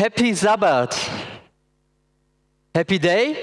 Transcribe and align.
Happy 0.00 0.32
Sabbath. 0.32 0.96
Happy 2.74 2.98
Day? 2.98 3.36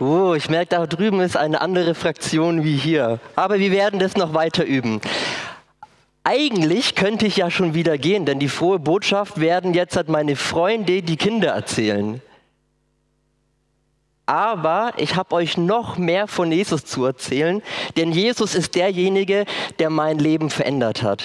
Oh, 0.00 0.32
ich 0.34 0.48
merke, 0.48 0.70
da 0.70 0.86
drüben 0.86 1.20
ist 1.20 1.36
eine 1.36 1.60
andere 1.60 1.94
Fraktion 1.94 2.64
wie 2.64 2.78
hier. 2.78 3.20
Aber 3.36 3.58
wir 3.58 3.72
werden 3.72 4.00
das 4.00 4.16
noch 4.16 4.32
weiter 4.32 4.64
üben. 4.64 5.02
Eigentlich 6.24 6.94
könnte 6.94 7.26
ich 7.26 7.36
ja 7.36 7.50
schon 7.50 7.74
wieder 7.74 7.98
gehen, 7.98 8.24
denn 8.24 8.38
die 8.38 8.48
frohe 8.48 8.78
Botschaft 8.78 9.38
werden 9.38 9.74
jetzt 9.74 9.98
hat 9.98 10.08
meine 10.08 10.34
Freunde, 10.34 11.02
die 11.02 11.18
Kinder 11.18 11.50
erzählen. 11.50 12.22
Aber 14.26 14.92
ich 14.98 15.16
habe 15.16 15.34
euch 15.34 15.56
noch 15.56 15.98
mehr 15.98 16.28
von 16.28 16.52
Jesus 16.52 16.84
zu 16.84 17.04
erzählen, 17.04 17.60
denn 17.96 18.12
Jesus 18.12 18.54
ist 18.54 18.76
derjenige, 18.76 19.44
der 19.80 19.90
mein 19.90 20.18
Leben 20.18 20.48
verändert 20.48 21.02
hat. 21.02 21.24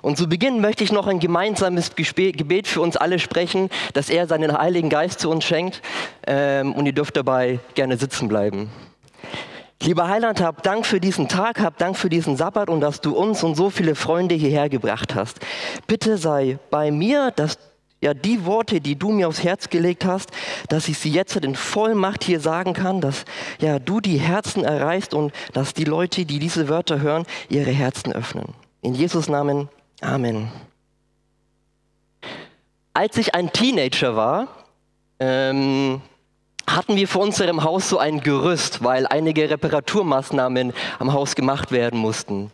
Und 0.00 0.16
zu 0.16 0.28
Beginn 0.28 0.60
möchte 0.60 0.82
ich 0.82 0.92
noch 0.92 1.06
ein 1.06 1.20
gemeinsames 1.20 1.94
Gebet 1.94 2.66
für 2.66 2.80
uns 2.80 2.96
alle 2.96 3.18
sprechen, 3.18 3.68
dass 3.92 4.08
er 4.08 4.26
seinen 4.26 4.56
Heiligen 4.56 4.88
Geist 4.88 5.20
zu 5.20 5.30
uns 5.30 5.44
schenkt. 5.44 5.82
Ähm, 6.26 6.72
und 6.72 6.86
ihr 6.86 6.92
dürft 6.92 7.16
dabei 7.16 7.60
gerne 7.74 7.96
sitzen 7.96 8.28
bleiben. 8.28 8.70
Lieber 9.82 10.08
Heiland, 10.08 10.40
hab 10.40 10.62
Dank 10.62 10.86
für 10.86 11.00
diesen 11.00 11.28
Tag, 11.28 11.60
hab 11.60 11.76
Dank 11.76 11.98
für 11.98 12.08
diesen 12.08 12.36
Sabbat 12.36 12.70
und 12.70 12.80
dass 12.80 13.00
du 13.00 13.16
uns 13.16 13.42
und 13.42 13.56
so 13.56 13.68
viele 13.68 13.96
Freunde 13.96 14.36
hierher 14.36 14.68
gebracht 14.68 15.14
hast. 15.16 15.40
Bitte 15.88 16.18
sei 16.18 16.58
bei 16.70 16.92
mir, 16.92 17.32
dass 17.32 17.58
ja, 18.02 18.14
die 18.14 18.44
Worte, 18.44 18.80
die 18.80 18.98
du 18.98 19.12
mir 19.12 19.28
aufs 19.28 19.42
Herz 19.42 19.70
gelegt 19.70 20.04
hast, 20.04 20.30
dass 20.68 20.88
ich 20.88 20.98
sie 20.98 21.10
jetzt 21.10 21.36
in 21.36 21.54
Vollmacht 21.54 22.24
hier 22.24 22.40
sagen 22.40 22.74
kann, 22.74 23.00
dass 23.00 23.24
ja, 23.60 23.78
du 23.78 24.00
die 24.00 24.18
Herzen 24.18 24.64
erreichst 24.64 25.14
und 25.14 25.32
dass 25.52 25.72
die 25.72 25.84
Leute, 25.84 26.26
die 26.26 26.40
diese 26.40 26.68
Wörter 26.68 27.00
hören, 27.00 27.24
ihre 27.48 27.70
Herzen 27.70 28.12
öffnen. 28.12 28.54
In 28.82 28.94
Jesus 28.94 29.28
Namen, 29.28 29.68
Amen. 30.00 30.50
Als 32.92 33.16
ich 33.16 33.34
ein 33.34 33.52
Teenager 33.52 34.16
war, 34.16 34.48
ähm, 35.20 36.02
hatten 36.66 36.96
wir 36.96 37.06
vor 37.06 37.22
unserem 37.22 37.62
Haus 37.62 37.88
so 37.88 37.98
ein 37.98 38.20
Gerüst, 38.20 38.82
weil 38.82 39.06
einige 39.06 39.48
Reparaturmaßnahmen 39.48 40.72
am 40.98 41.12
Haus 41.12 41.36
gemacht 41.36 41.70
werden 41.70 42.00
mussten. 42.00 42.50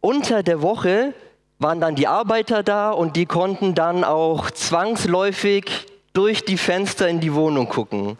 Unter 0.00 0.42
der 0.42 0.60
Woche 0.60 1.14
waren 1.58 1.80
dann 1.80 1.94
die 1.94 2.06
Arbeiter 2.06 2.62
da 2.62 2.90
und 2.90 3.16
die 3.16 3.26
konnten 3.26 3.74
dann 3.74 4.04
auch 4.04 4.50
zwangsläufig 4.50 5.86
durch 6.12 6.44
die 6.44 6.58
Fenster 6.58 7.08
in 7.08 7.20
die 7.20 7.34
Wohnung 7.34 7.68
gucken. 7.68 8.18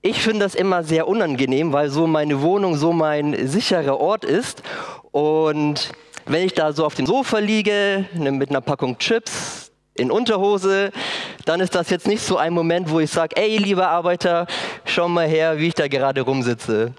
Ich 0.00 0.20
finde 0.20 0.40
das 0.40 0.54
immer 0.54 0.82
sehr 0.82 1.06
unangenehm, 1.06 1.72
weil 1.72 1.88
so 1.88 2.06
meine 2.06 2.42
Wohnung 2.42 2.76
so 2.76 2.92
mein 2.92 3.46
sicherer 3.46 4.00
Ort 4.00 4.24
ist. 4.24 4.62
Und 5.12 5.92
wenn 6.26 6.44
ich 6.44 6.54
da 6.54 6.72
so 6.72 6.84
auf 6.84 6.96
dem 6.96 7.06
Sofa 7.06 7.38
liege 7.38 8.06
ne, 8.14 8.32
mit 8.32 8.50
einer 8.50 8.60
Packung 8.60 8.98
Chips 8.98 9.70
in 9.94 10.10
Unterhose, 10.10 10.90
dann 11.44 11.60
ist 11.60 11.74
das 11.74 11.90
jetzt 11.90 12.08
nicht 12.08 12.22
so 12.22 12.36
ein 12.36 12.52
Moment, 12.52 12.90
wo 12.90 12.98
ich 12.98 13.10
sage, 13.10 13.36
ey, 13.36 13.58
lieber 13.58 13.88
Arbeiter, 13.88 14.46
schau 14.84 15.08
mal 15.08 15.28
her, 15.28 15.58
wie 15.58 15.68
ich 15.68 15.74
da 15.74 15.86
gerade 15.86 16.22
rumsitze. 16.22 16.94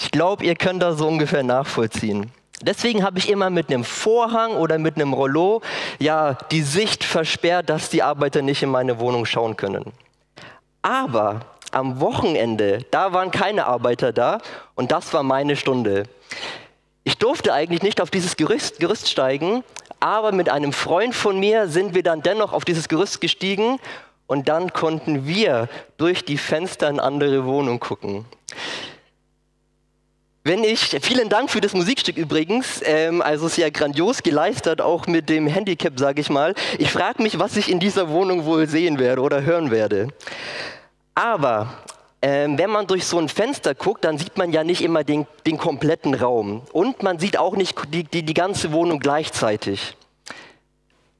Ich 0.00 0.10
glaube, 0.10 0.44
ihr 0.44 0.54
könnt 0.54 0.82
das 0.82 0.98
so 0.98 1.08
ungefähr 1.08 1.42
nachvollziehen. 1.42 2.30
Deswegen 2.62 3.02
habe 3.02 3.18
ich 3.18 3.28
immer 3.28 3.50
mit 3.50 3.68
einem 3.68 3.84
Vorhang 3.84 4.52
oder 4.52 4.78
mit 4.78 4.96
einem 4.96 5.12
Rollo 5.12 5.62
ja 5.98 6.34
die 6.50 6.62
Sicht 6.62 7.04
versperrt, 7.04 7.68
dass 7.68 7.90
die 7.90 8.02
Arbeiter 8.02 8.42
nicht 8.42 8.62
in 8.62 8.70
meine 8.70 8.98
Wohnung 9.00 9.26
schauen 9.26 9.56
können. 9.56 9.92
Aber 10.80 11.40
am 11.72 12.00
Wochenende, 12.00 12.84
da 12.90 13.12
waren 13.12 13.30
keine 13.30 13.66
Arbeiter 13.66 14.12
da 14.12 14.38
und 14.74 14.92
das 14.92 15.12
war 15.12 15.22
meine 15.22 15.56
Stunde. 15.56 16.04
Ich 17.04 17.18
durfte 17.18 17.52
eigentlich 17.52 17.82
nicht 17.82 18.00
auf 18.00 18.10
dieses 18.10 18.36
Gerüst, 18.36 18.78
Gerüst 18.78 19.10
steigen, 19.10 19.64
aber 19.98 20.32
mit 20.32 20.48
einem 20.48 20.72
Freund 20.72 21.14
von 21.14 21.38
mir 21.38 21.66
sind 21.66 21.94
wir 21.94 22.02
dann 22.02 22.22
dennoch 22.22 22.52
auf 22.52 22.64
dieses 22.64 22.88
Gerüst 22.88 23.20
gestiegen 23.20 23.78
und 24.26 24.48
dann 24.48 24.72
konnten 24.72 25.26
wir 25.26 25.68
durch 25.96 26.24
die 26.24 26.38
Fenster 26.38 26.88
in 26.88 27.00
andere 27.00 27.44
Wohnungen 27.44 27.80
gucken. 27.80 28.24
Wenn 30.44 30.64
ich, 30.64 30.96
vielen 31.02 31.28
Dank 31.28 31.50
für 31.50 31.60
das 31.60 31.72
Musikstück 31.72 32.16
übrigens, 32.16 32.80
ähm, 32.84 33.22
also 33.22 33.46
sehr 33.46 33.70
grandios 33.70 34.24
geleistet, 34.24 34.80
auch 34.80 35.06
mit 35.06 35.28
dem 35.28 35.46
Handicap, 35.46 35.96
sage 36.00 36.20
ich 36.20 36.30
mal. 36.30 36.54
Ich 36.78 36.90
frage 36.90 37.22
mich, 37.22 37.38
was 37.38 37.56
ich 37.56 37.70
in 37.70 37.78
dieser 37.78 38.08
Wohnung 38.08 38.44
wohl 38.44 38.66
sehen 38.66 38.98
werde 38.98 39.22
oder 39.22 39.44
hören 39.44 39.70
werde. 39.70 40.08
Aber 41.14 41.72
ähm, 42.22 42.58
wenn 42.58 42.70
man 42.70 42.88
durch 42.88 43.04
so 43.04 43.20
ein 43.20 43.28
Fenster 43.28 43.76
guckt, 43.76 44.04
dann 44.04 44.18
sieht 44.18 44.36
man 44.36 44.50
ja 44.50 44.64
nicht 44.64 44.82
immer 44.82 45.04
den, 45.04 45.28
den 45.46 45.58
kompletten 45.58 46.12
Raum. 46.12 46.62
Und 46.72 47.04
man 47.04 47.20
sieht 47.20 47.38
auch 47.38 47.54
nicht 47.54 47.78
die, 47.94 48.02
die, 48.02 48.24
die 48.24 48.34
ganze 48.34 48.72
Wohnung 48.72 48.98
gleichzeitig. 48.98 49.96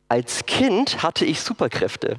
Als 0.08 0.46
Kind 0.46 1.04
hatte 1.04 1.24
ich 1.24 1.40
Superkräfte 1.40 2.16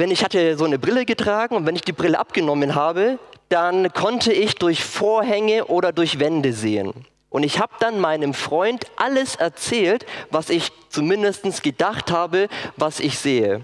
wenn 0.00 0.10
ich 0.10 0.24
hatte 0.24 0.56
so 0.56 0.64
eine 0.64 0.78
Brille 0.78 1.04
getragen 1.04 1.54
und 1.54 1.66
wenn 1.66 1.76
ich 1.76 1.82
die 1.82 1.92
Brille 1.92 2.18
abgenommen 2.18 2.74
habe, 2.74 3.18
dann 3.50 3.92
konnte 3.92 4.32
ich 4.32 4.54
durch 4.54 4.82
Vorhänge 4.82 5.66
oder 5.66 5.92
durch 5.92 6.18
Wände 6.18 6.54
sehen. 6.54 6.94
Und 7.28 7.42
ich 7.42 7.60
habe 7.60 7.74
dann 7.80 8.00
meinem 8.00 8.32
Freund 8.32 8.86
alles 8.96 9.36
erzählt, 9.36 10.06
was 10.30 10.48
ich 10.48 10.72
zumindest 10.88 11.62
gedacht 11.62 12.10
habe, 12.10 12.48
was 12.78 12.98
ich 12.98 13.18
sehe. 13.18 13.62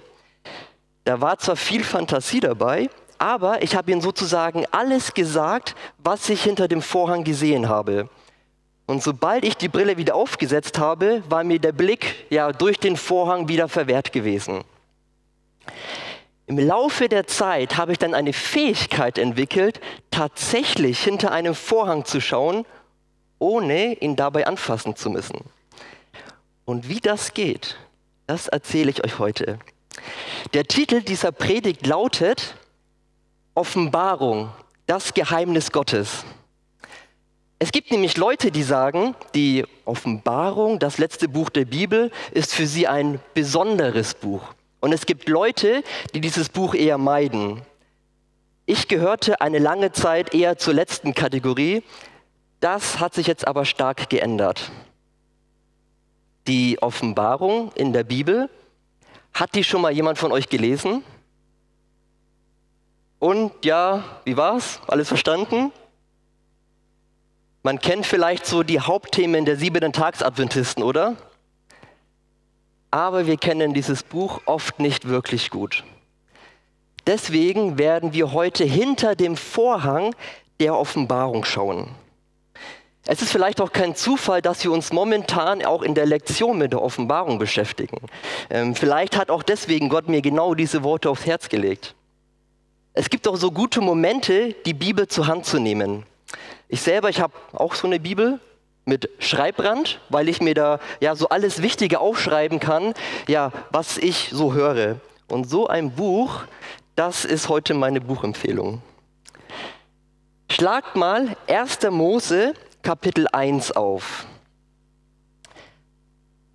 Da 1.05 1.23
war 1.23 1.39
zwar 1.39 1.57
viel 1.57 1.83
Fantasie 1.83 2.41
dabei, 2.41 2.91
aber 3.17 3.63
ich 3.63 3.75
habe 3.75 3.91
ihm 3.91 4.03
sozusagen 4.03 4.67
alles 4.73 5.15
gesagt, 5.15 5.75
was 5.97 6.29
ich 6.29 6.43
hinter 6.43 6.69
dem 6.69 6.83
Vorhang 6.83 7.25
gesehen 7.25 7.71
habe. 7.71 8.11
Und 8.85 9.03
sobald 9.03 9.43
ich 9.43 9.57
die 9.57 9.69
Brille 9.69 9.97
wieder 9.97 10.15
aufgesetzt 10.15 10.79
habe, 10.79 11.23
war 11.31 11.45
mir 11.45 11.61
der 11.61 11.73
Blick 11.73 12.27
ja 12.29 12.53
durch 12.53 12.79
den 12.79 12.99
Vorhang 12.99 13.49
wieder 13.49 13.69
verwehrt 13.69 14.13
gewesen. 14.13 14.65
Im 16.49 16.59
Laufe 16.59 17.09
der 17.09 17.27
Zeit 17.27 17.77
habe 17.77 17.93
ich 17.93 17.99
dann 17.99 18.15
eine 18.15 18.33
Fähigkeit 18.33 19.19
entwickelt, 19.19 19.81
tatsächlich 20.13 21.03
hinter 21.03 21.33
einem 21.33 21.57
Vorhang 21.57 22.05
zu 22.05 22.21
schauen, 22.21 22.65
ohne 23.41 23.95
ihn 23.95 24.15
dabei 24.15 24.47
anfassen 24.47 24.95
zu 24.95 25.11
müssen. 25.11 25.41
Und 26.65 26.89
wie 26.89 27.01
das 27.01 27.35
geht, 27.35 27.77
das 28.29 28.47
erzähle 28.47 28.91
ich 28.91 29.05
euch 29.05 29.19
heute. 29.19 29.59
Der 30.55 30.65
Titel 30.65 31.03
dieser 31.03 31.33
Predigt 31.33 31.85
lautet 31.87 32.55
Offenbarung, 33.55 34.51
das 34.87 35.15
Geheimnis 35.15 35.73
Gottes. 35.73 36.25
Es 37.59 37.73
gibt 37.73 37.91
nämlich 37.91 38.17
Leute, 38.17 38.53
die 38.53 38.63
sagen, 38.63 39.17
die 39.35 39.65
Offenbarung, 39.85 40.79
das 40.79 40.99
letzte 40.99 41.29
Buch 41.29 41.49
der 41.49 41.65
Bibel, 41.65 42.13
ist 42.33 42.55
für 42.55 42.67
sie 42.67 42.87
ein 42.87 43.19
besonderes 43.35 44.15
Buch. 44.15 44.43
Und 44.87 44.93
es 44.93 45.05
gibt 45.05 45.29
Leute, 45.29 45.83
die 46.15 46.21
dieses 46.21 46.49
Buch 46.49 46.73
eher 46.73 46.97
meiden. 46.97 47.61
Ich 48.67 48.87
gehörte 48.87 49.41
eine 49.41 49.59
lange 49.59 49.91
Zeit 49.91 50.33
eher 50.33 50.59
zur 50.59 50.75
letzten 50.75 51.13
Kategorie. 51.13 51.83
Das 52.61 53.01
hat 53.01 53.13
sich 53.13 53.27
jetzt 53.27 53.49
aber 53.49 53.65
stark 53.65 54.09
geändert. 54.11 54.71
Die 56.47 56.81
Offenbarung 56.81 57.73
in 57.75 57.93
der 57.93 58.05
Bibel, 58.05 58.49
hat 59.35 59.57
die 59.57 59.65
schon 59.65 59.81
mal 59.81 59.91
jemand 59.91 60.19
von 60.19 60.31
euch 60.31 60.49
gelesen? 60.49 61.03
Und 63.19 63.65
ja, 63.65 64.05
wie 64.23 64.37
war's? 64.37 64.79
Alles 64.87 65.09
verstanden? 65.09 65.73
Man 67.65 67.81
kennt 67.81 68.07
vielleicht 68.07 68.47
so 68.47 68.63
die 68.63 68.79
Hauptthemen 68.79 69.47
der 69.47 69.57
siebenten 69.57 69.93
Tagsadventisten, 69.93 70.85
oder? 70.85 71.17
Aber 72.97 73.27
wir 73.27 73.37
kennen 73.37 73.75
dieses 73.75 74.03
Buch 74.03 74.41
oft 74.47 74.81
nicht 74.81 75.07
wirklich 75.07 75.51
gut. 75.51 75.85
Deswegen 77.07 77.77
werden 77.77 78.15
wir 78.15 78.33
heute 78.33 78.65
hinter 78.65 79.15
dem 79.15 79.37
Vorhang 79.37 80.15
der 80.61 80.75
Offenbarung 80.75 81.45
schauen. 81.45 81.91
Es 83.07 83.21
ist 83.21 83.31
vielleicht 83.31 83.61
auch 83.61 83.71
kein 83.73 83.95
Zufall, 83.95 84.41
dass 84.41 84.65
wir 84.65 84.73
uns 84.73 84.95
momentan 84.95 85.63
auch 85.63 85.83
in 85.83 85.95
der 85.95 86.07
Lektion 86.07 86.57
mit 86.57 86.73
der 86.73 86.81
Offenbarung 86.81 87.39
beschäftigen. 87.39 87.99
Ähm, 88.49 88.75
vielleicht 88.75 89.15
hat 89.19 89.29
auch 89.29 89.43
deswegen 89.43 89.91
Gott 89.91 90.09
mir 90.09 90.23
genau 90.23 90.55
diese 90.55 90.83
Worte 90.83 91.11
aufs 91.11 91.27
Herz 91.27 91.51
gelegt. 91.51 91.95
Es 92.95 93.11
gibt 93.11 93.29
auch 93.29 93.37
so 93.37 93.51
gute 93.51 93.83
Momente, 93.83 94.55
die 94.65 94.73
Bibel 94.73 95.07
zur 95.07 95.27
Hand 95.27 95.45
zu 95.45 95.59
nehmen. 95.59 96.05
Ich 96.69 96.81
selber, 96.81 97.11
ich 97.11 97.21
habe 97.21 97.35
auch 97.53 97.75
so 97.75 97.87
eine 97.87 98.01
Bibel 98.01 98.41
mit 98.87 99.11
Schreibrand, 99.19 100.01
weil 100.09 100.29
ich 100.29 100.41
mir 100.41 100.55
da 100.55 100.79
ja 101.01 101.15
so 101.15 101.29
alles 101.29 101.61
Wichtige 101.61 102.01
aufschreiben 102.01 102.61
kann, 102.61 102.95
ja, 103.27 103.53
was 103.71 103.99
ich 103.99 104.31
so 104.33 104.55
höre. 104.55 105.01
Und 105.29 105.51
so 105.51 105.67
ein 105.67 105.91
Buch, 105.91 106.45
das 106.95 107.25
ist 107.25 107.49
heute 107.49 107.75
meine 107.75 108.01
Buchempfehlung. 108.01 108.81
Schlagt 110.51 110.97
mal 110.97 111.37
1. 111.49 111.81
Mose 111.91 112.55
Kapitel 112.83 113.27
1 113.33 113.73
auf. 113.73 114.25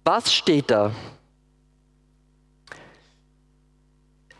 Was 0.05 0.33
steht 0.33 0.71
da? 0.71 0.91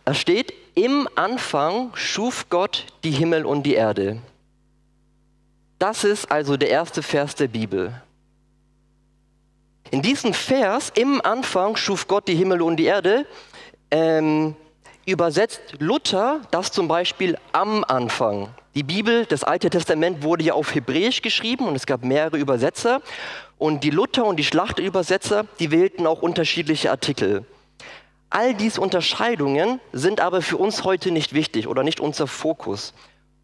Da 0.06 0.14
steht, 0.14 0.54
im 0.74 1.06
Anfang 1.14 1.94
schuf 1.94 2.48
Gott 2.48 2.86
die 3.04 3.10
Himmel 3.10 3.44
und 3.44 3.64
die 3.64 3.74
Erde. 3.74 4.22
Das 5.82 6.04
ist 6.04 6.30
also 6.30 6.56
der 6.56 6.70
erste 6.70 7.02
Vers 7.02 7.34
der 7.34 7.48
Bibel. 7.48 7.92
In 9.90 10.00
diesem 10.00 10.32
Vers, 10.32 10.92
im 10.94 11.20
Anfang 11.20 11.74
schuf 11.74 12.06
Gott 12.06 12.28
die 12.28 12.36
Himmel 12.36 12.62
und 12.62 12.76
die 12.76 12.84
Erde, 12.84 13.26
ähm, 13.90 14.54
übersetzt 15.06 15.60
Luther 15.80 16.40
das 16.52 16.70
zum 16.70 16.86
Beispiel 16.86 17.36
am 17.50 17.82
Anfang. 17.82 18.54
Die 18.76 18.84
Bibel, 18.84 19.26
das 19.26 19.42
Alte 19.42 19.70
Testament 19.70 20.22
wurde 20.22 20.44
ja 20.44 20.52
auf 20.54 20.72
Hebräisch 20.72 21.20
geschrieben 21.20 21.66
und 21.66 21.74
es 21.74 21.84
gab 21.84 22.04
mehrere 22.04 22.38
Übersetzer. 22.38 23.02
Und 23.58 23.82
die 23.82 23.90
Luther 23.90 24.24
und 24.24 24.36
die 24.36 24.44
Schlachterübersetzer, 24.44 25.46
die 25.58 25.72
wählten 25.72 26.06
auch 26.06 26.22
unterschiedliche 26.22 26.92
Artikel. 26.92 27.44
All 28.30 28.54
diese 28.54 28.80
Unterscheidungen 28.80 29.80
sind 29.92 30.20
aber 30.20 30.42
für 30.42 30.58
uns 30.58 30.84
heute 30.84 31.10
nicht 31.10 31.32
wichtig 31.32 31.66
oder 31.66 31.82
nicht 31.82 31.98
unser 31.98 32.28
Fokus. 32.28 32.94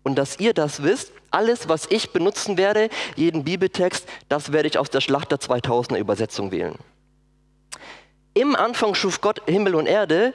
Und 0.08 0.14
dass 0.14 0.40
ihr 0.40 0.54
das 0.54 0.82
wisst, 0.82 1.12
alles, 1.30 1.68
was 1.68 1.84
ich 1.90 2.14
benutzen 2.14 2.56
werde, 2.56 2.88
jeden 3.14 3.44
Bibeltext, 3.44 4.08
das 4.30 4.52
werde 4.52 4.66
ich 4.66 4.78
aus 4.78 4.88
der 4.88 5.02
Schlachter 5.02 5.36
2000er 5.36 5.98
Übersetzung 5.98 6.50
wählen. 6.50 6.76
Im 8.32 8.56
Anfang 8.56 8.94
schuf 8.94 9.20
Gott 9.20 9.42
Himmel 9.44 9.74
und 9.74 9.84
Erde, 9.84 10.32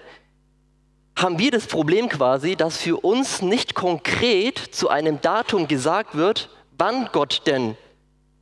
haben 1.16 1.40
wir 1.40 1.50
das 1.50 1.66
Problem 1.66 2.08
quasi, 2.08 2.56
dass 2.56 2.78
für 2.78 2.98
uns 2.98 3.42
nicht 3.42 3.74
konkret 3.74 4.60
zu 4.60 4.90
einem 4.90 5.20
Datum 5.22 5.68
gesagt 5.68 6.14
wird, 6.14 6.52
wann 6.78 7.10
Gott 7.12 7.42
denn 7.48 7.76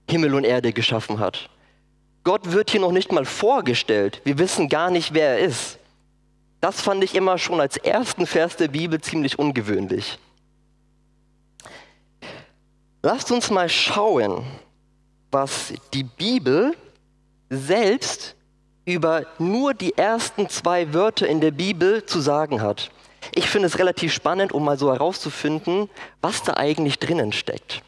Himmel 0.10 0.36
und 0.36 0.44
Erde 0.44 0.74
geschaffen 0.74 1.20
hat. 1.20 1.50
Gott 2.26 2.52
wird 2.52 2.72
hier 2.72 2.82
noch 2.82 2.92
nicht 2.92 3.14
mal 3.14 3.24
vorgestellt. 3.24 4.20
Wir 4.26 4.38
wissen 4.38 4.68
gar 4.68 4.92
nicht, 4.92 5.14
wer 5.14 5.38
er 5.38 5.40
ist. 5.40 5.80
Das 6.60 6.82
fand 6.82 7.02
ich 7.06 7.16
immer 7.16 7.38
schon 7.38 7.62
als 7.62 7.78
ersten 7.78 8.28
Vers 8.28 8.58
der 8.58 8.68
Bibel 8.68 9.00
ziemlich 9.00 9.40
ungewöhnlich. 9.40 10.20
Lasst 13.04 13.32
uns 13.32 13.50
mal 13.50 13.68
schauen, 13.68 14.46
was 15.32 15.74
die 15.94 16.04
Bibel 16.04 16.76
selbst 17.50 18.36
über 18.86 19.26
nur 19.40 19.74
die 19.74 19.98
ersten 19.98 20.50
zwei 20.50 20.94
Wörter 20.94 21.28
in 21.28 21.42
der 21.42 21.50
Bibel 21.50 22.06
zu 22.06 22.20
sagen 22.20 22.62
hat. 22.62 22.92
Ich 23.34 23.50
finde 23.50 23.68
es 23.68 23.80
relativ 23.80 24.14
spannend, 24.14 24.52
um 24.52 24.64
mal 24.64 24.78
so 24.78 24.92
herauszufinden, 24.92 25.90
was 26.22 26.44
da 26.44 26.58
eigentlich 26.58 27.00
drinnen 27.00 27.32
steckt. 27.32 27.82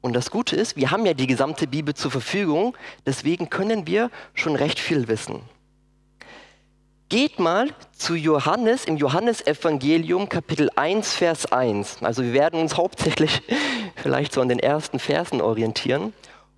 Und 0.00 0.14
das 0.14 0.30
Gute 0.30 0.56
ist, 0.56 0.76
wir 0.76 0.90
haben 0.90 1.04
ja 1.04 1.14
die 1.14 1.26
gesamte 1.26 1.66
Bibel 1.66 1.94
zur 1.94 2.10
Verfügung, 2.10 2.74
deswegen 3.06 3.50
können 3.50 3.86
wir 3.86 4.10
schon 4.32 4.56
recht 4.56 4.78
viel 4.78 5.08
wissen. 5.08 5.42
Geht 7.14 7.38
mal 7.38 7.68
zu 7.96 8.16
Johannes 8.16 8.86
im 8.86 8.96
Johannesevangelium 8.96 10.28
Kapitel 10.28 10.68
1, 10.74 11.14
Vers 11.14 11.46
1. 11.46 11.98
Also 12.02 12.24
wir 12.24 12.32
werden 12.32 12.58
uns 12.58 12.76
hauptsächlich 12.76 13.40
vielleicht 13.94 14.32
so 14.32 14.40
an 14.40 14.48
den 14.48 14.58
ersten 14.58 14.98
Versen 14.98 15.40
orientieren. 15.40 16.12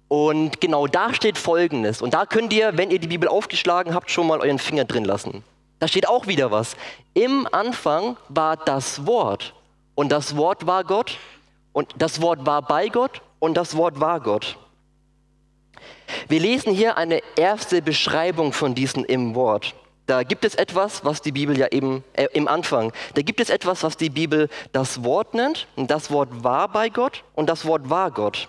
Und 0.09 0.63
genau 0.63 0.87
da 0.87 1.13
steht 1.13 1.37
Folgendes. 1.37 2.01
Und 2.01 2.15
da 2.15 2.25
könnt 2.25 2.55
ihr, 2.55 2.79
wenn 2.79 2.91
ihr 2.91 2.99
die 2.99 3.09
Bibel 3.09 3.29
aufgeschlagen 3.29 3.93
habt, 3.93 4.11
schon 4.11 4.29
mal 4.29 4.41
euren 4.41 4.59
Finger 4.59 4.87
drin 4.87 5.05
lassen. 5.05 5.45
Da 5.79 5.89
steht 5.89 6.09
auch 6.09 6.27
wieder 6.27 6.51
was. 6.51 6.75
Im 7.13 7.47
Anfang 7.53 8.17
war 8.31 8.57
das 8.57 9.07
Wort. 9.07 9.53
Und 9.95 10.11
das 10.11 10.39
Wort 10.39 10.67
war 10.67 10.85
Gott. 10.85 11.19
Und 11.75 11.91
das 11.99 12.23
Wort 12.23 12.47
war 12.47 12.63
bei 12.63 12.89
Gott. 12.89 13.21
Und 13.41 13.59
das 13.59 13.77
Wort 13.77 14.01
war 14.01 14.21
Gott. 14.21 14.57
Wir 16.29 16.41
lesen 16.41 16.73
hier 16.73 16.97
eine 16.97 17.21
erste 17.37 17.83
Beschreibung 17.83 18.55
von 18.55 18.75
diesem 18.75 19.05
im 19.05 19.35
Wort. 19.35 19.75
Da 20.07 20.23
gibt 20.23 20.45
es 20.45 20.55
etwas, 20.55 21.05
was 21.05 21.21
die 21.21 21.33
Bibel 21.33 21.59
ja 21.59 21.67
eben 21.73 22.05
äh, 22.13 22.29
im 22.33 22.47
Anfang, 22.47 22.93
da 23.15 23.23
gibt 23.23 23.41
es 23.41 23.51
etwas, 23.51 23.83
was 23.83 23.97
die 23.97 24.11
Bibel 24.11 24.49
das 24.73 25.03
Wort 25.03 25.35
nennt. 25.35 25.67
Und 25.75 25.91
das 25.91 26.11
Wort 26.11 26.45
war 26.45 26.69
bei 26.69 26.89
Gott 26.89 27.25
und 27.35 27.49
das 27.49 27.65
Wort 27.65 27.91
war 27.91 28.13
Gott. 28.13 28.49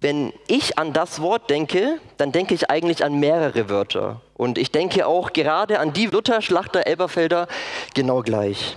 Wenn 0.00 0.32
ich 0.48 0.78
an 0.78 0.92
das 0.92 1.22
Wort 1.22 1.48
denke, 1.48 1.98
dann 2.18 2.32
denke 2.32 2.54
ich 2.54 2.68
eigentlich 2.68 3.04
an 3.04 3.20
mehrere 3.20 3.70
Wörter. 3.70 4.20
Und 4.34 4.58
ich 4.58 4.70
denke 4.70 5.06
auch 5.06 5.32
gerade 5.32 5.78
an 5.78 5.92
die 5.92 6.06
Luther, 6.06 6.42
Schlachter, 6.42 6.86
Elberfelder 6.86 7.46
genau 7.94 8.20
gleich. 8.20 8.76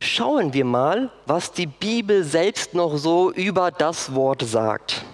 Schauen 0.00 0.52
wir 0.54 0.64
mal, 0.64 1.10
was 1.26 1.52
die 1.52 1.66
Bibel 1.66 2.24
selbst 2.24 2.74
noch 2.74 2.96
so 2.96 3.30
über 3.30 3.70
das 3.70 4.14
Wort 4.14 4.42
sagt. 4.42 5.04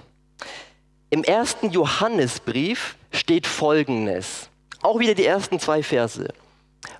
Im 1.10 1.22
ersten 1.24 1.70
Johannesbrief 1.70 2.96
steht 3.10 3.46
Folgendes. 3.46 4.48
Auch 4.82 4.98
wieder 4.98 5.14
die 5.14 5.24
ersten 5.24 5.60
zwei 5.60 5.82
Verse. 5.82 6.28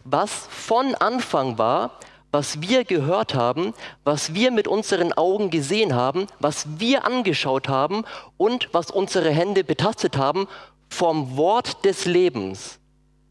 Was 0.05 0.46
von 0.49 0.94
Anfang 0.94 1.58
war, 1.58 1.99
was 2.31 2.62
wir 2.62 2.84
gehört 2.84 3.34
haben, 3.34 3.75
was 4.05 4.34
wir 4.34 4.50
mit 4.50 4.67
unseren 4.67 5.12
Augen 5.12 5.50
gesehen 5.50 5.94
haben, 5.94 6.29
was 6.38 6.67
wir 6.79 7.05
angeschaut 7.05 7.69
haben 7.69 8.05
und 8.38 8.69
was 8.73 8.90
unsere 8.90 9.31
Hände 9.31 9.64
betastet 9.64 10.17
haben 10.17 10.49
vom 10.88 11.37
Wort 11.37 11.84
des 11.84 12.06
Lebens. 12.06 12.79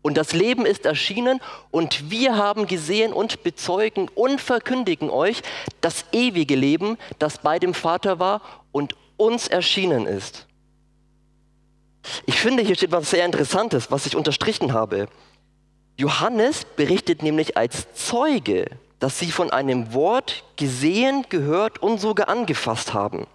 Und 0.04 0.18
das 0.18 0.34
Leben 0.34 0.66
ist 0.66 0.86
erschienen 0.86 1.40
und 1.70 2.10
wir 2.10 2.36
haben 2.36 2.68
gesehen 2.68 3.14
und 3.14 3.44
bezeugen 3.44 4.10
und 4.14 4.42
verkündigen 4.42 5.10
euch 5.10 5.42
das 5.80 6.06
ewige 6.12 6.56
Leben, 6.56 6.98
das 7.20 7.38
bei 7.38 7.60
dem 7.60 7.74
Vater 7.74 8.20
war 8.20 8.42
und 8.72 8.96
uns 9.18 9.48
erschienen 9.48 10.08
ist. 10.08 10.48
Ich 12.26 12.40
finde, 12.40 12.64
hier 12.64 12.76
steht 12.76 12.92
was 12.92 13.10
sehr 13.12 13.26
Interessantes, 13.26 13.92
was 13.92 14.06
ich 14.06 14.16
unterstrichen 14.16 14.74
habe. 14.74 15.08
Johannes 15.98 16.66
berichtet 16.66 17.22
nämlich 17.22 17.58
als 17.58 17.94
Zeuge 17.94 18.66
dass 19.02 19.18
sie 19.18 19.32
von 19.32 19.50
einem 19.50 19.94
Wort 19.94 20.44
gesehen, 20.58 21.26
gehört 21.28 21.80
und 21.80 22.00
sogar 22.00 22.30
angefasst 22.30 22.94
haben. 22.94 23.26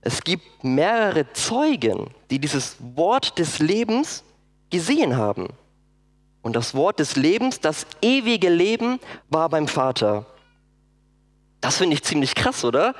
Es 0.00 0.22
gibt 0.22 0.62
mehrere 0.62 1.30
Zeugen, 1.32 2.10
die 2.30 2.38
dieses 2.38 2.76
Wort 2.94 3.36
des 3.40 3.58
Lebens 3.58 4.22
gesehen 4.70 5.16
haben. 5.16 5.48
Und 6.40 6.54
das 6.54 6.72
Wort 6.76 7.00
des 7.00 7.16
Lebens, 7.16 7.58
das 7.58 7.84
ewige 8.00 8.48
Leben, 8.48 9.00
war 9.28 9.48
beim 9.48 9.66
Vater. 9.66 10.24
Das 11.60 11.78
finde 11.78 11.94
ich 11.94 12.04
ziemlich 12.04 12.36
krass, 12.36 12.64
oder? 12.64 12.94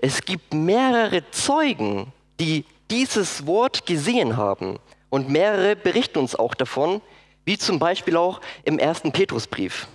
Es 0.00 0.24
gibt 0.24 0.54
mehrere 0.54 1.28
Zeugen, 1.32 2.12
die 2.38 2.64
dieses 2.90 3.46
Wort 3.46 3.86
gesehen 3.86 4.36
haben. 4.36 4.78
Und 5.10 5.28
mehrere 5.28 5.76
berichten 5.76 6.18
uns 6.18 6.34
auch 6.34 6.54
davon, 6.54 7.00
wie 7.44 7.56
zum 7.56 7.78
Beispiel 7.78 8.16
auch 8.16 8.40
im 8.64 8.78
ersten 8.78 9.12
Petrusbrief. 9.12 9.88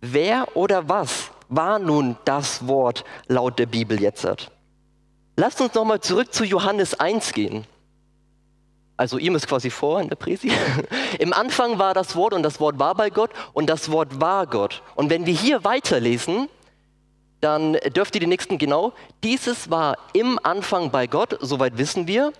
Wer 0.00 0.56
oder 0.56 0.88
was 0.88 1.30
war 1.48 1.78
nun 1.78 2.16
das 2.24 2.66
Wort 2.66 3.04
laut 3.28 3.58
der 3.58 3.66
Bibel 3.66 4.00
jetzt? 4.00 4.26
Lasst 5.36 5.60
uns 5.60 5.74
nochmal 5.74 6.00
zurück 6.00 6.34
zu 6.34 6.44
Johannes 6.44 6.98
1 6.98 7.32
gehen. 7.32 7.64
Also 8.96 9.18
ihm 9.18 9.34
ist 9.34 9.46
quasi 9.46 9.70
vor 9.70 10.00
in 10.00 10.08
der 10.08 10.16
Präsi. 10.16 10.50
Im 11.18 11.32
Anfang 11.32 11.78
war 11.78 11.94
das 11.94 12.14
Wort 12.16 12.34
und 12.34 12.42
das 12.42 12.60
Wort 12.60 12.78
war 12.78 12.94
bei 12.94 13.10
Gott 13.10 13.30
und 13.52 13.66
das 13.70 13.90
Wort 13.90 14.20
war 14.20 14.46
Gott. 14.46 14.82
Und 14.94 15.10
wenn 15.10 15.26
wir 15.26 15.34
hier 15.34 15.64
weiterlesen, 15.64 16.48
dann 17.42 17.72
dürft 17.94 18.14
ihr 18.14 18.20
die 18.20 18.28
nächsten 18.28 18.56
genau. 18.56 18.92
Dieses 19.24 19.68
war 19.68 19.98
im 20.12 20.38
Anfang 20.44 20.90
bei 20.90 21.08
Gott, 21.08 21.36
soweit 21.40 21.76
wissen 21.76 22.06
wir. 22.06 22.32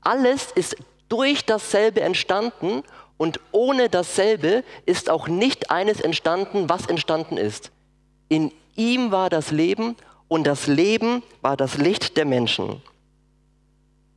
Alles 0.00 0.50
ist 0.50 0.76
durch 1.10 1.44
dasselbe 1.44 2.00
entstanden 2.00 2.82
und 3.18 3.38
ohne 3.52 3.90
dasselbe 3.90 4.64
ist 4.86 5.10
auch 5.10 5.28
nicht 5.28 5.70
eines 5.70 6.00
entstanden, 6.00 6.70
was 6.70 6.86
entstanden 6.86 7.36
ist. 7.36 7.70
In 8.28 8.50
ihm 8.76 9.10
war 9.10 9.28
das 9.28 9.50
Leben 9.50 9.94
und 10.26 10.46
das 10.46 10.66
Leben 10.66 11.22
war 11.42 11.58
das 11.58 11.76
Licht 11.76 12.16
der 12.16 12.24
Menschen. 12.24 12.80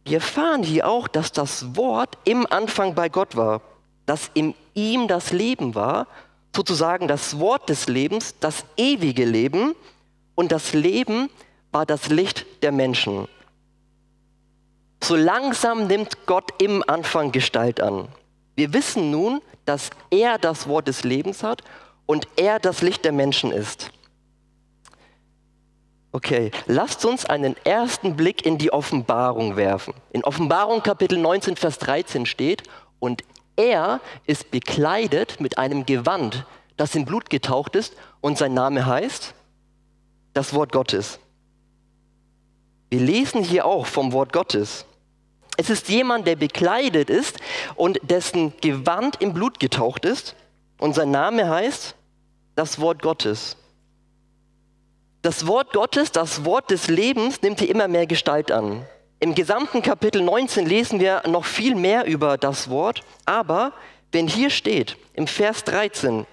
Wir 0.05 0.15
erfahren 0.15 0.63
hier 0.63 0.87
auch, 0.87 1.09
dass 1.09 1.33
das 1.33 1.75
Wort 1.75 2.17
im 2.23 2.47
Anfang 2.49 2.95
bei 2.95 3.09
Gott 3.09 3.35
war, 3.35 3.61
dass 4.05 4.31
in 4.33 4.55
ihm 4.73 5.09
das 5.09 5.33
Leben 5.33 5.75
war, 5.75 6.07
sozusagen 6.55 7.09
das 7.09 7.39
Wort 7.39 7.67
des 7.67 7.89
Lebens, 7.89 8.35
das 8.39 8.63
ewige 8.77 9.25
Leben 9.25 9.75
und 10.39 10.53
das 10.53 10.71
Leben 10.71 11.29
war 11.73 11.85
das 11.85 12.07
Licht 12.07 12.45
der 12.63 12.71
Menschen. 12.71 13.27
So 15.03 15.17
langsam 15.17 15.85
nimmt 15.87 16.25
Gott 16.27 16.61
im 16.61 16.81
Anfang 16.87 17.33
Gestalt 17.33 17.81
an. 17.81 18.07
Wir 18.55 18.71
wissen 18.71 19.11
nun, 19.11 19.41
dass 19.65 19.89
er 20.09 20.37
das 20.37 20.69
Wort 20.69 20.87
des 20.87 21.03
Lebens 21.03 21.43
hat 21.43 21.61
und 22.05 22.25
er 22.37 22.57
das 22.59 22.81
Licht 22.81 23.03
der 23.03 23.11
Menschen 23.11 23.51
ist. 23.51 23.91
Okay, 26.13 26.51
lasst 26.67 27.03
uns 27.03 27.25
einen 27.25 27.57
ersten 27.65 28.15
Blick 28.15 28.45
in 28.45 28.57
die 28.57 28.71
Offenbarung 28.71 29.57
werfen. 29.57 29.93
In 30.11 30.23
Offenbarung 30.23 30.81
Kapitel 30.81 31.17
19, 31.17 31.57
Vers 31.57 31.79
13 31.79 32.25
steht, 32.25 32.63
und 32.99 33.25
er 33.57 33.99
ist 34.25 34.51
bekleidet 34.51 35.41
mit 35.41 35.57
einem 35.57 35.85
Gewand, 35.85 36.45
das 36.77 36.95
in 36.95 37.03
Blut 37.03 37.29
getaucht 37.29 37.75
ist, 37.75 37.93
und 38.21 38.37
sein 38.37 38.53
Name 38.53 38.85
heißt 38.85 39.33
das 40.39 40.53
Wort 40.53 40.71
Gottes. 40.71 41.19
Wir 42.89 43.01
lesen 43.01 43.43
hier 43.43 43.65
auch 43.65 43.85
vom 43.85 44.13
Wort 44.13 44.31
Gottes. 44.31 44.85
Es 45.57 45.69
ist 45.69 45.89
jemand, 45.89 46.25
der 46.27 46.37
bekleidet 46.37 47.09
ist 47.09 47.39
und 47.75 47.99
dessen 48.03 48.53
Gewand 48.61 49.21
im 49.21 49.33
Blut 49.33 49.59
getaucht 49.59 50.05
ist. 50.05 50.37
Und 50.77 50.95
sein 50.95 51.11
Name 51.11 51.49
heißt 51.49 51.93
das 52.55 52.79
Wort 52.79 53.01
Gottes. 53.01 53.57
Das 55.23 55.45
Wort 55.45 55.73
Gottes, 55.73 56.13
das 56.13 56.45
Wort 56.45 56.71
des 56.71 56.87
Lebens 56.87 57.41
nimmt 57.41 57.59
hier 57.59 57.69
immer 57.69 57.89
mehr 57.89 58.07
Gestalt 58.07 58.49
an. 58.49 58.85
Im 59.19 59.35
gesamten 59.35 59.81
Kapitel 59.81 60.21
19 60.21 60.65
lesen 60.65 61.01
wir 61.01 61.21
noch 61.27 61.43
viel 61.43 61.75
mehr 61.75 62.05
über 62.05 62.37
das 62.37 62.69
Wort, 62.69 63.01
aber 63.25 63.73
wenn 64.13 64.29
hier 64.29 64.49
steht, 64.49 64.95
im 65.15 65.27
Vers 65.27 65.65
13, 65.65 66.25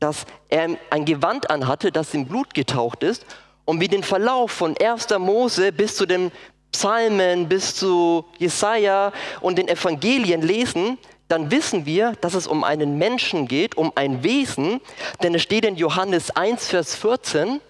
dass 0.00 0.26
er 0.50 0.76
ein 0.90 1.06
Gewand 1.06 1.48
anhatte, 1.48 1.90
das 1.90 2.12
in 2.12 2.28
Blut 2.28 2.52
getaucht 2.52 3.02
ist, 3.02 3.24
und 3.64 3.80
wir 3.80 3.88
den 3.88 4.02
Verlauf 4.02 4.50
von 4.50 4.76
1. 4.76 5.08
Mose 5.18 5.72
bis 5.72 5.96
zu 5.96 6.06
den 6.06 6.30
Psalmen, 6.72 7.48
bis 7.48 7.74
zu 7.76 8.24
Jesaja 8.38 9.12
und 9.40 9.58
den 9.58 9.68
Evangelien 9.68 10.42
lesen, 10.42 10.98
dann 11.28 11.50
wissen 11.50 11.86
wir, 11.86 12.12
dass 12.20 12.34
es 12.34 12.46
um 12.46 12.64
einen 12.64 12.98
Menschen 12.98 13.48
geht, 13.48 13.76
um 13.76 13.92
ein 13.94 14.22
Wesen, 14.22 14.80
denn 15.22 15.34
es 15.34 15.42
steht 15.42 15.64
in 15.64 15.76
Johannes 15.76 16.30
1, 16.30 16.68
Vers 16.68 16.96
14, 16.96 17.60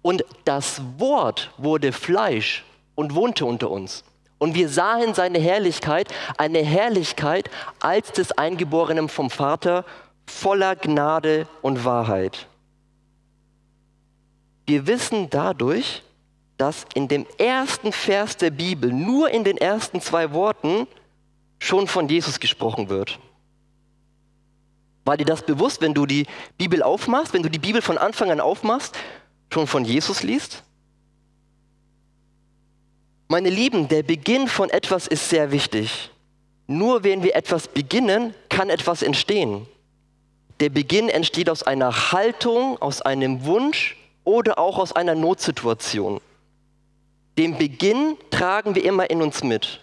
und 0.00 0.24
das 0.44 0.80
Wort 0.98 1.50
wurde 1.58 1.92
Fleisch 1.92 2.64
und 2.94 3.14
wohnte 3.14 3.44
unter 3.44 3.70
uns. 3.70 4.04
Und 4.38 4.54
wir 4.54 4.68
sahen 4.68 5.14
seine 5.14 5.38
Herrlichkeit, 5.38 6.08
eine 6.36 6.60
Herrlichkeit 6.64 7.50
als 7.80 8.12
des 8.12 8.32
Eingeborenen 8.32 9.08
vom 9.08 9.30
Vater, 9.30 9.84
voller 10.26 10.74
Gnade 10.74 11.46
und 11.60 11.84
Wahrheit. 11.84 12.48
Wir 14.66 14.86
wissen 14.86 15.28
dadurch, 15.30 16.02
dass 16.56 16.86
in 16.94 17.08
dem 17.08 17.26
ersten 17.38 17.92
Vers 17.92 18.36
der 18.36 18.50
Bibel, 18.50 18.92
nur 18.92 19.30
in 19.30 19.44
den 19.44 19.56
ersten 19.56 20.00
zwei 20.00 20.32
Worten, 20.32 20.86
schon 21.58 21.86
von 21.88 22.08
Jesus 22.08 22.38
gesprochen 22.38 22.88
wird. 22.88 23.18
War 25.04 25.16
dir 25.16 25.24
das 25.24 25.44
bewusst, 25.44 25.80
wenn 25.80 25.94
du 25.94 26.06
die 26.06 26.26
Bibel 26.58 26.82
aufmachst, 26.82 27.32
wenn 27.34 27.42
du 27.42 27.50
die 27.50 27.58
Bibel 27.58 27.82
von 27.82 27.98
Anfang 27.98 28.30
an 28.30 28.40
aufmachst, 28.40 28.96
schon 29.52 29.66
von 29.66 29.84
Jesus 29.84 30.22
liest? 30.22 30.62
Meine 33.26 33.50
Lieben, 33.50 33.88
der 33.88 34.02
Beginn 34.02 34.46
von 34.46 34.70
etwas 34.70 35.06
ist 35.06 35.28
sehr 35.28 35.50
wichtig. 35.50 36.10
Nur 36.66 37.02
wenn 37.02 37.22
wir 37.22 37.34
etwas 37.34 37.66
beginnen, 37.66 38.34
kann 38.48 38.70
etwas 38.70 39.02
entstehen. 39.02 39.66
Der 40.60 40.68
Beginn 40.68 41.08
entsteht 41.08 41.50
aus 41.50 41.62
einer 41.62 42.12
Haltung, 42.12 42.80
aus 42.80 43.02
einem 43.02 43.44
Wunsch 43.44 43.96
oder 44.24 44.58
auch 44.58 44.78
aus 44.78 44.92
einer 44.92 45.14
Notsituation. 45.14 46.20
Den 47.38 47.56
Beginn 47.56 48.16
tragen 48.30 48.74
wir 48.74 48.84
immer 48.84 49.10
in 49.10 49.22
uns 49.22 49.42
mit. 49.42 49.80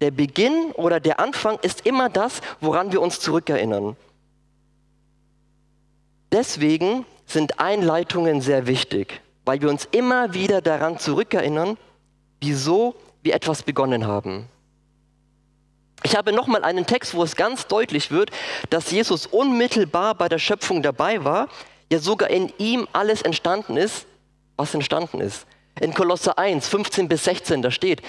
Der 0.00 0.10
Beginn 0.10 0.72
oder 0.72 1.00
der 1.00 1.20
Anfang 1.20 1.58
ist 1.62 1.86
immer 1.86 2.08
das, 2.08 2.40
woran 2.60 2.92
wir 2.92 3.00
uns 3.00 3.20
zurückerinnern. 3.20 3.96
Deswegen 6.32 7.04
sind 7.26 7.58
Einleitungen 7.58 8.40
sehr 8.40 8.66
wichtig, 8.66 9.20
weil 9.44 9.60
wir 9.60 9.68
uns 9.68 9.88
immer 9.90 10.32
wieder 10.32 10.60
daran 10.60 10.98
zurückerinnern, 10.98 11.76
wieso 12.40 12.94
wir 13.22 13.34
etwas 13.34 13.62
begonnen 13.62 14.06
haben. 14.06 14.46
Ich 16.02 16.16
habe 16.16 16.32
nochmal 16.32 16.64
einen 16.64 16.86
Text, 16.86 17.14
wo 17.14 17.22
es 17.22 17.36
ganz 17.36 17.66
deutlich 17.66 18.10
wird, 18.10 18.30
dass 18.70 18.90
Jesus 18.90 19.26
unmittelbar 19.26 20.14
bei 20.14 20.28
der 20.28 20.38
Schöpfung 20.38 20.82
dabei 20.82 21.24
war, 21.24 21.48
ja 21.90 21.98
sogar 21.98 22.30
in 22.30 22.52
ihm 22.58 22.86
alles 22.92 23.22
entstanden 23.22 23.76
ist, 23.76 24.06
was 24.56 24.74
entstanden 24.74 25.20
ist. 25.20 25.46
In 25.80 25.94
Kolosse 25.94 26.36
1, 26.36 26.68
15 26.68 27.08
bis 27.08 27.24
16, 27.24 27.62
da 27.62 27.70
steht, 27.70 28.02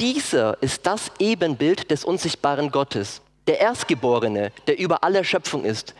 dieser 0.00 0.62
ist 0.62 0.86
das 0.86 1.10
Ebenbild 1.18 1.90
des 1.90 2.04
unsichtbaren 2.04 2.70
Gottes, 2.70 3.22
der 3.46 3.60
Erstgeborene, 3.60 4.52
der 4.66 4.78
über 4.78 5.02
alle 5.02 5.24
Schöpfung 5.24 5.64
ist. 5.64 5.94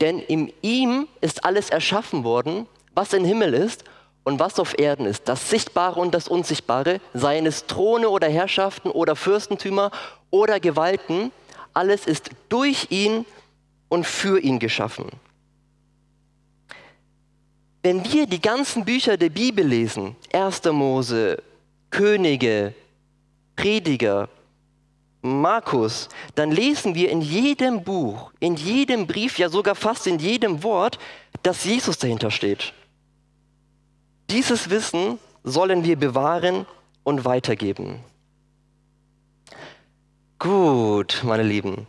Denn 0.00 0.18
in 0.18 0.52
ihm 0.62 1.08
ist 1.20 1.44
alles 1.44 1.70
erschaffen 1.70 2.24
worden, 2.24 2.66
was 2.94 3.12
im 3.12 3.24
Himmel 3.24 3.54
ist 3.54 3.84
und 4.24 4.38
was 4.38 4.60
auf 4.60 4.78
Erden 4.78 5.06
ist, 5.06 5.28
das 5.28 5.48
Sichtbare 5.48 5.98
und 5.98 6.14
das 6.14 6.28
Unsichtbare, 6.28 7.00
seien 7.14 7.46
es 7.46 7.66
Throne 7.66 8.10
oder 8.10 8.28
Herrschaften 8.28 8.90
oder 8.90 9.16
Fürstentümer 9.16 9.90
oder 10.30 10.60
Gewalten, 10.60 11.32
alles 11.72 12.06
ist 12.06 12.30
durch 12.50 12.88
ihn 12.90 13.24
und 13.88 14.04
für 14.04 14.38
ihn 14.40 14.58
geschaffen. 14.58 15.06
Wenn 17.88 18.04
wir 18.04 18.26
die 18.26 18.42
ganzen 18.42 18.84
Bücher 18.84 19.16
der 19.16 19.30
Bibel 19.30 19.66
lesen, 19.66 20.14
1. 20.34 20.62
Mose, 20.64 21.42
Könige, 21.88 22.74
Prediger, 23.56 24.28
Markus, 25.22 26.10
dann 26.34 26.50
lesen 26.50 26.94
wir 26.94 27.08
in 27.08 27.22
jedem 27.22 27.82
Buch, 27.82 28.30
in 28.40 28.56
jedem 28.56 29.06
Brief, 29.06 29.38
ja 29.38 29.48
sogar 29.48 29.74
fast 29.74 30.06
in 30.06 30.18
jedem 30.18 30.62
Wort, 30.62 30.98
dass 31.42 31.64
Jesus 31.64 31.96
dahinter 31.96 32.30
steht. 32.30 32.74
Dieses 34.28 34.68
Wissen 34.68 35.18
sollen 35.42 35.82
wir 35.82 35.96
bewahren 35.96 36.66
und 37.04 37.24
weitergeben. 37.24 38.00
Gut, 40.38 41.22
meine 41.24 41.42
Lieben, 41.42 41.86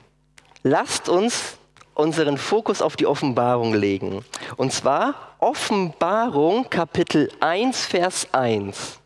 lasst 0.64 1.10
uns 1.10 1.59
unseren 2.00 2.38
Fokus 2.38 2.82
auf 2.82 2.96
die 2.96 3.06
Offenbarung 3.06 3.74
legen. 3.74 4.24
Und 4.56 4.72
zwar 4.72 5.36
Offenbarung 5.40 6.70
Kapitel 6.70 7.30
1, 7.42 7.86
Vers 7.86 8.28
1. 8.32 9.00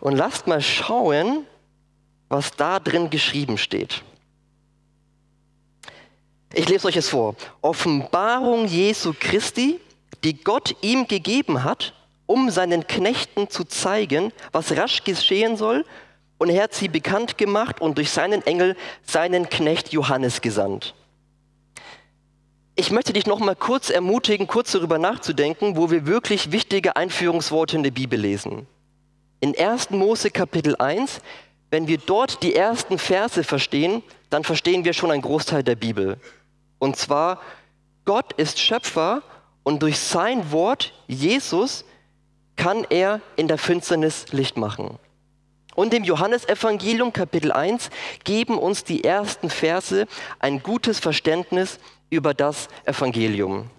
Und 0.00 0.16
lasst 0.16 0.46
mal 0.48 0.60
schauen, 0.60 1.46
was 2.28 2.50
da 2.56 2.80
drin 2.80 3.08
geschrieben 3.08 3.56
steht. 3.56 4.02
Ich 6.52 6.68
lese 6.68 6.88
euch 6.88 6.96
es 6.96 7.08
vor. 7.08 7.36
Offenbarung 7.60 8.66
Jesu 8.66 9.14
Christi, 9.18 9.80
die 10.24 10.42
Gott 10.42 10.74
ihm 10.82 11.06
gegeben 11.06 11.62
hat, 11.62 11.94
um 12.26 12.50
seinen 12.50 12.86
Knechten 12.86 13.48
zu 13.48 13.64
zeigen, 13.64 14.32
was 14.50 14.76
rasch 14.76 15.04
geschehen 15.04 15.56
soll, 15.56 15.84
und 16.38 16.50
er 16.50 16.64
hat 16.64 16.74
sie 16.74 16.88
bekannt 16.88 17.38
gemacht 17.38 17.80
und 17.80 17.98
durch 17.98 18.10
seinen 18.10 18.44
Engel 18.44 18.76
seinen 19.04 19.48
Knecht 19.48 19.92
Johannes 19.92 20.40
gesandt. 20.40 20.94
Ich 22.74 22.90
möchte 22.90 23.12
dich 23.12 23.26
noch 23.26 23.38
mal 23.38 23.54
kurz 23.54 23.90
ermutigen, 23.90 24.46
kurz 24.46 24.72
darüber 24.72 24.98
nachzudenken, 24.98 25.76
wo 25.76 25.90
wir 25.90 26.06
wirklich 26.06 26.52
wichtige 26.52 26.96
Einführungsworte 26.96 27.76
in 27.76 27.82
der 27.82 27.90
Bibel 27.90 28.18
lesen. 28.18 28.66
In 29.40 29.54
1. 29.58 29.90
Mose 29.90 30.30
Kapitel 30.30 30.76
1, 30.76 31.20
wenn 31.68 31.86
wir 31.86 31.98
dort 31.98 32.42
die 32.42 32.54
ersten 32.54 32.96
Verse 32.96 33.44
verstehen, 33.44 34.02
dann 34.30 34.42
verstehen 34.42 34.86
wir 34.86 34.94
schon 34.94 35.10
einen 35.10 35.20
Großteil 35.20 35.62
der 35.62 35.74
Bibel. 35.74 36.16
Und 36.78 36.96
zwar, 36.96 37.42
Gott 38.06 38.32
ist 38.38 38.58
Schöpfer 38.58 39.22
und 39.64 39.82
durch 39.82 39.98
sein 39.98 40.50
Wort, 40.50 40.94
Jesus, 41.06 41.84
kann 42.56 42.86
er 42.88 43.20
in 43.36 43.48
der 43.48 43.58
Finsternis 43.58 44.32
Licht 44.32 44.56
machen. 44.56 44.98
Und 45.74 45.92
im 45.92 46.04
Johannesevangelium 46.04 47.12
Kapitel 47.12 47.52
1 47.52 47.90
geben 48.24 48.58
uns 48.58 48.84
die 48.84 49.04
ersten 49.04 49.50
Verse 49.50 50.06
ein 50.38 50.62
gutes 50.62 51.00
Verständnis 51.00 51.78
über 52.12 52.34
das 52.34 52.68
Evangelium. 52.84 53.70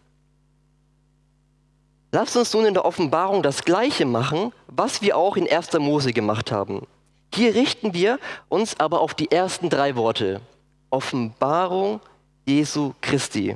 Lasst 2.12 2.36
uns 2.36 2.52
nun 2.54 2.66
in 2.66 2.74
der 2.74 2.84
Offenbarung 2.84 3.44
das 3.44 3.64
Gleiche 3.64 4.06
machen, 4.06 4.52
was 4.68 5.04
wir 5.04 5.18
auch 5.18 5.38
in 5.38 5.50
1. 5.50 5.74
Mose 5.74 6.14
gemacht 6.14 6.52
haben. 6.52 6.88
Hier 7.34 7.54
richten 7.54 7.94
wir 7.94 8.20
uns 8.50 8.80
aber 8.80 9.02
auf 9.02 9.14
die 9.14 9.32
ersten 9.32 9.70
drei 9.70 9.96
Worte. 9.96 10.42
Offenbarung 10.90 12.02
Jesu 12.46 12.94
Christi. 13.02 13.56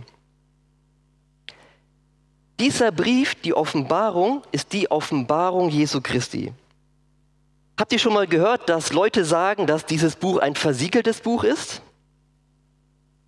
Dieser 2.59 2.91
Brief, 2.91 3.35
die 3.35 3.55
Offenbarung, 3.55 4.43
ist 4.51 4.73
die 4.73 4.89
Offenbarung 4.91 5.69
Jesu 5.69 6.01
Christi. 6.01 6.53
Habt 7.79 7.91
ihr 7.91 7.99
schon 7.99 8.13
mal 8.13 8.27
gehört, 8.27 8.69
dass 8.69 8.93
Leute 8.93 9.25
sagen, 9.25 9.65
dass 9.65 9.85
dieses 9.85 10.15
Buch 10.15 10.37
ein 10.37 10.55
versiegeltes 10.55 11.21
Buch 11.21 11.43
ist? 11.43 11.81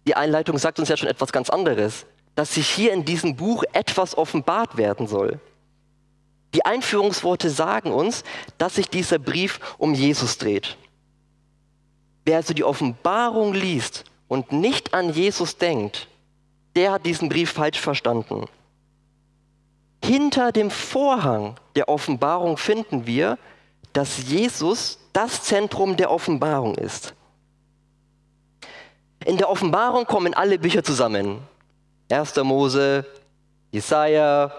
Die 0.08 0.16
Einleitung 0.16 0.58
sagt 0.58 0.80
uns 0.80 0.90
ja 0.90 0.98
schon 0.98 1.10
etwas 1.10 1.32
ganz 1.32 1.50
anderes, 1.50 2.06
dass 2.36 2.54
sich 2.54 2.68
hier 2.70 2.94
in 2.94 3.06
diesem 3.06 3.36
Buch 3.36 3.64
etwas 3.74 4.18
offenbart 4.18 4.78
werden 4.78 5.08
soll. 5.08 5.40
Die 6.54 6.66
Einführungsworte 6.66 7.50
sagen 7.50 7.92
uns, 7.92 8.24
dass 8.58 8.76
sich 8.76 8.90
dieser 8.90 9.20
Brief 9.20 9.60
um 9.78 9.94
Jesus 9.94 10.38
dreht. 10.38 10.78
Wer 12.26 12.38
also 12.38 12.54
die 12.54 12.64
Offenbarung 12.64 13.54
liest 13.54 14.06
und 14.28 14.52
nicht 14.52 14.94
an 14.94 15.14
Jesus 15.14 15.58
denkt, 15.58 16.08
der 16.76 16.92
hat 16.92 17.06
diesen 17.06 17.30
Brief 17.30 17.52
falsch 17.52 17.80
verstanden. 17.80 18.46
Hinter 20.04 20.52
dem 20.52 20.72
Vorhang 20.72 21.56
der 21.76 21.90
Offenbarung 21.90 22.58
finden 22.58 23.06
wir, 23.06 23.38
dass 23.94 24.30
Jesus 24.30 25.00
das 25.14 25.44
Zentrum 25.44 25.98
der 25.98 26.12
Offenbarung 26.12 26.76
ist. 26.76 27.14
In 29.26 29.38
der 29.38 29.50
Offenbarung 29.50 30.06
kommen 30.06 30.34
alle 30.34 30.58
Bücher 30.58 30.84
zusammen. 30.84 31.40
1. 32.10 32.36
Mose, 32.38 33.06
Jesaja, 33.72 34.52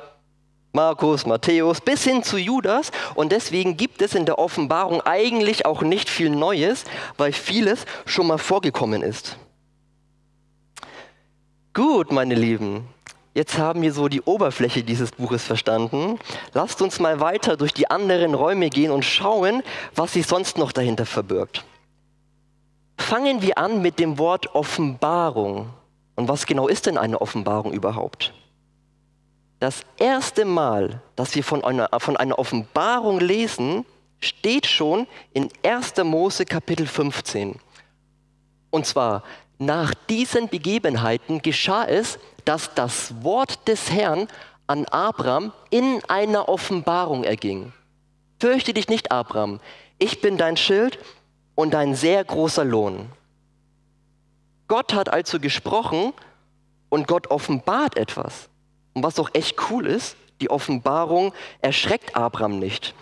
Markus, 0.72 1.26
Matthäus 1.26 1.80
bis 1.80 2.04
hin 2.04 2.22
zu 2.22 2.36
Judas. 2.36 2.92
Und 3.14 3.32
deswegen 3.32 3.76
gibt 3.76 4.02
es 4.02 4.14
in 4.14 4.26
der 4.26 4.38
Offenbarung 4.38 5.00
eigentlich 5.00 5.66
auch 5.66 5.82
nicht 5.82 6.08
viel 6.08 6.30
Neues, 6.30 6.84
weil 7.16 7.32
vieles 7.32 7.86
schon 8.06 8.26
mal 8.26 8.38
vorgekommen 8.38 9.02
ist. 9.02 9.36
Gut, 11.72 12.12
meine 12.12 12.34
Lieben. 12.34 12.88
jetzt 13.32 13.58
haben 13.58 13.80
wir 13.80 13.92
so 13.92 14.08
die 14.08 14.22
Oberfläche 14.22 14.82
dieses 14.82 15.12
Buches 15.12 15.44
verstanden. 15.44 16.18
Lasst 16.52 16.82
uns 16.82 16.98
mal 17.00 17.20
weiter 17.20 17.56
durch 17.56 17.72
die 17.72 17.90
anderen 17.90 18.34
Räume 18.34 18.70
gehen 18.70 18.90
und 18.90 19.04
schauen, 19.04 19.62
was 19.94 20.12
sich 20.12 20.26
sonst 20.26 20.58
noch 20.58 20.72
dahinter 20.72 21.06
verbirgt. 21.06 21.64
Fangen 23.00 23.40
wir 23.40 23.56
an 23.56 23.80
mit 23.80 23.98
dem 23.98 24.18
Wort 24.18 24.54
Offenbarung. 24.54 25.70
Und 26.16 26.28
was 26.28 26.46
genau 26.46 26.68
ist 26.68 26.86
denn 26.86 26.98
eine 26.98 27.20
Offenbarung 27.20 27.72
überhaupt? 27.72 28.32
Das 29.58 29.80
erste 29.98 30.44
Mal, 30.44 31.00
dass 31.16 31.34
wir 31.34 31.42
von 31.42 31.64
einer, 31.64 31.88
von 31.98 32.16
einer 32.16 32.38
Offenbarung 32.38 33.18
lesen, 33.18 33.86
steht 34.20 34.66
schon 34.66 35.06
in 35.32 35.48
1. 35.64 35.96
Mose 36.04 36.44
Kapitel 36.44 36.86
15. 36.86 37.58
Und 38.68 38.86
zwar, 38.86 39.24
nach 39.58 39.94
diesen 40.08 40.48
Begebenheiten 40.48 41.42
geschah 41.42 41.86
es, 41.86 42.18
dass 42.44 42.74
das 42.74 43.24
Wort 43.24 43.66
des 43.66 43.90
Herrn 43.90 44.28
an 44.66 44.84
Abraham 44.84 45.52
in 45.70 46.02
einer 46.06 46.48
Offenbarung 46.48 47.24
erging. 47.24 47.72
Fürchte 48.38 48.74
dich 48.74 48.88
nicht, 48.88 49.10
Abraham, 49.10 49.58
ich 49.98 50.20
bin 50.20 50.36
dein 50.36 50.56
Schild 50.56 50.98
und 51.60 51.72
dein 51.72 51.94
sehr 51.94 52.24
großer 52.24 52.64
Lohn. 52.64 53.10
Gott 54.66 54.94
hat 54.94 55.12
also 55.12 55.38
gesprochen 55.38 56.12
und 56.88 57.06
Gott 57.06 57.30
offenbart 57.30 57.96
etwas. 57.96 58.48
Und 58.94 59.02
was 59.02 59.18
auch 59.18 59.30
echt 59.34 59.56
cool 59.70 59.86
ist, 59.86 60.16
die 60.40 60.50
Offenbarung 60.50 61.34
erschreckt 61.60 62.16
Abraham 62.16 62.58
nicht. 62.58 62.94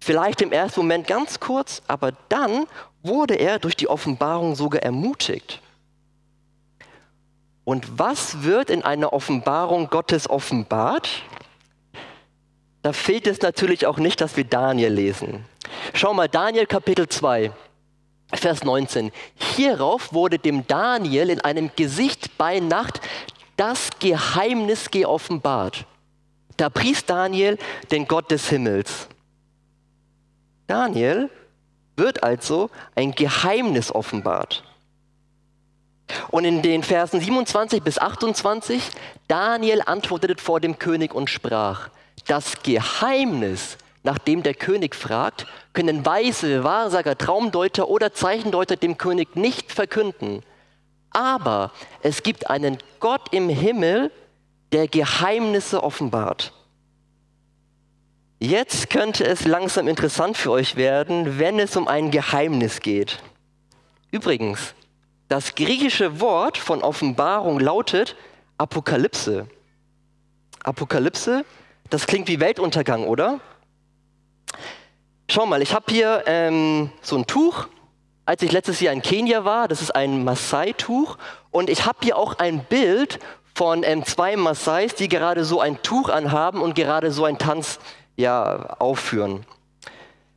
Vielleicht 0.00 0.42
im 0.42 0.52
ersten 0.52 0.80
Moment 0.80 1.06
ganz 1.06 1.40
kurz, 1.40 1.82
aber 1.88 2.12
dann 2.28 2.66
wurde 3.02 3.34
er 3.34 3.58
durch 3.58 3.74
die 3.74 3.88
Offenbarung 3.88 4.54
sogar 4.54 4.82
ermutigt. 4.82 5.60
Und 7.64 7.98
was 7.98 8.44
wird 8.44 8.70
in 8.70 8.82
einer 8.82 9.12
Offenbarung 9.12 9.90
Gottes 9.90 10.30
offenbart? 10.30 11.08
Da 12.82 12.92
fehlt 12.92 13.26
es 13.26 13.42
natürlich 13.42 13.86
auch 13.86 13.98
nicht, 13.98 14.20
dass 14.20 14.36
wir 14.36 14.44
Daniel 14.44 14.92
lesen. 14.92 15.44
Schau 15.94 16.14
mal, 16.14 16.28
Daniel 16.28 16.66
Kapitel 16.66 17.08
2, 17.08 17.52
Vers 18.32 18.62
19. 18.62 19.10
Hierauf 19.56 20.12
wurde 20.12 20.38
dem 20.38 20.66
Daniel 20.66 21.30
in 21.30 21.40
einem 21.40 21.70
Gesicht 21.76 22.36
bei 22.36 22.60
Nacht 22.60 23.00
das 23.56 23.90
Geheimnis 23.98 24.90
geoffenbart. 24.90 25.86
Da 26.56 26.68
pries 26.68 27.04
Daniel 27.04 27.58
den 27.90 28.06
Gott 28.06 28.30
des 28.30 28.48
Himmels. 28.48 29.08
Daniel 30.66 31.30
wird 31.96 32.22
also 32.22 32.70
ein 32.94 33.12
Geheimnis 33.12 33.92
offenbart. 33.94 34.62
Und 36.30 36.44
in 36.44 36.62
den 36.62 36.82
Versen 36.82 37.20
27 37.20 37.82
bis 37.82 37.98
28, 37.98 38.82
Daniel 39.26 39.82
antwortete 39.84 40.42
vor 40.42 40.60
dem 40.60 40.78
König 40.78 41.14
und 41.14 41.28
sprach, 41.28 41.90
das 42.26 42.62
Geheimnis, 42.62 43.78
nach 44.08 44.16
dem 44.16 44.42
der 44.42 44.54
König 44.54 44.94
fragt, 44.94 45.46
können 45.74 46.06
Weise, 46.06 46.64
Wahrsager, 46.64 47.18
Traumdeuter 47.18 47.90
oder 47.90 48.14
Zeichendeuter 48.14 48.76
dem 48.76 48.96
König 48.96 49.36
nicht 49.36 49.70
verkünden. 49.70 50.42
Aber 51.10 51.72
es 52.00 52.22
gibt 52.22 52.48
einen 52.48 52.78
Gott 53.00 53.34
im 53.34 53.50
Himmel, 53.50 54.10
der 54.72 54.88
Geheimnisse 54.88 55.82
offenbart. 55.82 56.54
Jetzt 58.38 58.88
könnte 58.88 59.26
es 59.26 59.44
langsam 59.44 59.86
interessant 59.86 60.38
für 60.38 60.52
euch 60.52 60.76
werden, 60.76 61.38
wenn 61.38 61.58
es 61.58 61.76
um 61.76 61.86
ein 61.86 62.10
Geheimnis 62.10 62.80
geht. 62.80 63.18
Übrigens, 64.10 64.74
das 65.28 65.54
griechische 65.54 66.18
Wort 66.18 66.56
von 66.56 66.80
Offenbarung 66.80 67.60
lautet 67.60 68.16
Apokalypse. 68.56 69.48
Apokalypse, 70.64 71.44
das 71.90 72.06
klingt 72.06 72.28
wie 72.28 72.40
Weltuntergang, 72.40 73.04
oder? 73.04 73.40
Schau 75.30 75.46
mal, 75.46 75.60
ich 75.60 75.74
habe 75.74 75.84
hier 75.90 76.24
ähm, 76.26 76.90
so 77.02 77.16
ein 77.16 77.26
Tuch 77.26 77.68
als 78.28 78.42
ich 78.42 78.52
letztes 78.52 78.80
Jahr 78.80 78.92
in 78.92 79.00
Kenia 79.00 79.46
war. 79.46 79.68
Das 79.68 79.80
ist 79.80 79.90
ein 79.94 80.22
Maasai-Tuch. 80.22 81.16
Und 81.50 81.70
ich 81.70 81.86
habe 81.86 81.96
hier 82.02 82.18
auch 82.18 82.38
ein 82.38 82.62
Bild 82.62 83.20
von 83.54 83.82
ähm, 83.84 84.04
zwei 84.04 84.36
Maasais, 84.36 84.94
die 84.94 85.08
gerade 85.08 85.44
so 85.44 85.62
ein 85.62 85.80
Tuch 85.82 86.10
anhaben 86.10 86.60
und 86.60 86.74
gerade 86.74 87.10
so 87.10 87.24
einen 87.24 87.38
Tanz 87.38 87.78
ja, 88.16 88.76
aufführen. 88.78 89.46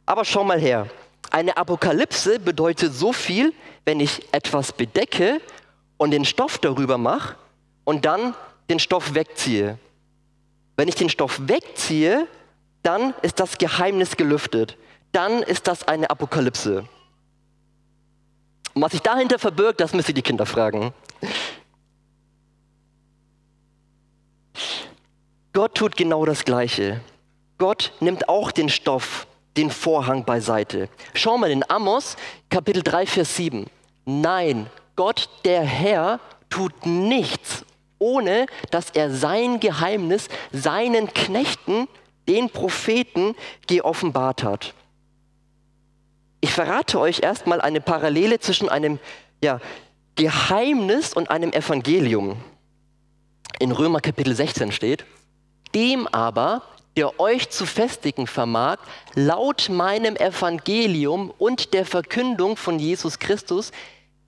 Aber 0.06 0.24
schau 0.24 0.46
mal 0.46 0.58
her. 0.58 0.88
Eine 1.32 1.58
Apokalypse 1.58 2.40
bedeutet 2.40 2.94
so 2.94 3.12
viel, 3.12 3.54
wenn 3.84 4.00
ich 4.00 4.34
etwas 4.34 4.72
bedecke 4.72 5.42
und 5.98 6.12
den 6.12 6.24
Stoff 6.24 6.60
darüber 6.60 6.98
mache 6.98 7.36
und 7.84 8.06
dann 8.06 8.36
den 8.70 8.80
Stoff 8.80 9.16
wegziehe. 9.16 9.78
Wenn 10.78 10.88
ich 10.88 10.96
den 10.96 11.10
Stoff 11.10 11.42
wegziehe, 11.46 12.26
dann 12.84 13.14
ist 13.22 13.40
das 13.40 13.58
Geheimnis 13.58 14.18
gelüftet. 14.18 14.78
Dann 15.12 15.44
ist 15.44 15.68
das 15.68 15.88
eine 15.88 16.10
Apokalypse. 16.10 16.86
Und 18.74 18.82
was 18.82 18.94
sich 18.94 19.02
dahinter 19.02 19.40
verbirgt, 19.40 19.82
das 19.82 19.94
müsst 19.94 20.08
ihr 20.10 20.16
die 20.16 20.22
Kinder 20.22 20.46
fragen. 20.46 20.94
Gott 25.54 25.76
tut 25.76 25.98
genau 25.98 26.26
das 26.26 26.46
Gleiche. 26.46 27.02
Gott 27.58 27.92
nimmt 28.00 28.30
auch 28.30 28.52
den 28.52 28.70
Stoff, 28.70 29.28
den 29.58 29.70
Vorhang 29.70 30.24
beiseite. 30.24 30.88
Schau 31.14 31.38
mal 31.38 31.52
in 31.52 31.70
Amos, 31.70 32.16
Kapitel 32.50 32.82
3, 32.82 33.06
Vers 33.06 33.36
7. 33.36 33.66
Nein, 34.06 34.68
Gott, 34.96 35.30
der 35.44 35.62
Herr, 35.62 36.20
tut 36.50 36.86
nichts, 36.86 37.66
ohne 38.00 38.46
dass 38.72 38.92
er 38.92 39.12
sein 39.12 39.60
Geheimnis 39.60 40.30
seinen 40.52 41.14
Knechten, 41.14 41.88
den 42.28 42.50
Propheten, 42.50 43.36
geoffenbart 43.68 44.44
hat. 44.44 44.74
Ich 46.42 46.52
verrate 46.52 47.00
euch 47.00 47.20
erstmal 47.22 47.62
eine 47.62 47.82
Parallele 47.82 48.40
zwischen 48.40 48.70
einem 48.70 49.00
ja, 49.44 49.60
Geheimnis 50.16 51.14
und 51.14 51.30
einem 51.30 51.52
Evangelium. 51.54 52.38
In 53.60 53.72
Römer 53.72 54.02
Kapitel 54.02 54.36
16 54.36 54.72
steht, 54.72 55.06
dem 55.76 56.08
aber, 56.08 56.64
der 56.98 57.20
euch 57.20 57.50
zu 57.50 57.66
festigen 57.66 58.28
vermag, 58.28 58.78
laut 59.14 59.70
meinem 59.70 60.16
Evangelium 60.16 61.32
und 61.38 61.74
der 61.74 61.86
Verkündung 61.86 62.58
von 62.58 62.80
Jesus 62.80 63.20
Christus, 63.20 63.72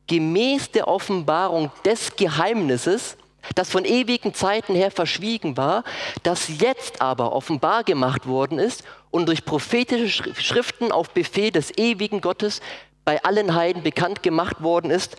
gemäß 0.08 0.72
der 0.72 0.88
Offenbarung 0.88 1.72
des 1.84 2.16
Geheimnisses, 2.16 3.18
das 3.56 3.70
von 3.70 3.86
ewigen 3.86 4.34
Zeiten 4.34 4.76
her 4.76 4.92
verschwiegen 4.92 5.58
war, 5.58 5.84
das 6.24 6.60
jetzt 6.60 7.02
aber 7.02 7.34
offenbar 7.34 7.84
gemacht 7.84 8.28
worden 8.28 8.60
ist 8.60 8.84
und 9.12 9.28
durch 9.28 9.46
prophetische 9.46 10.34
Schriften 10.36 10.92
auf 10.92 11.12
Befehl 11.12 11.52
des 11.52 11.78
ewigen 11.78 12.22
Gottes 12.22 12.62
bei 13.06 13.24
allen 13.24 13.54
Heiden 13.54 13.84
bekannt 13.84 14.24
gemacht 14.24 14.64
worden 14.64 14.90
ist, 14.90 15.18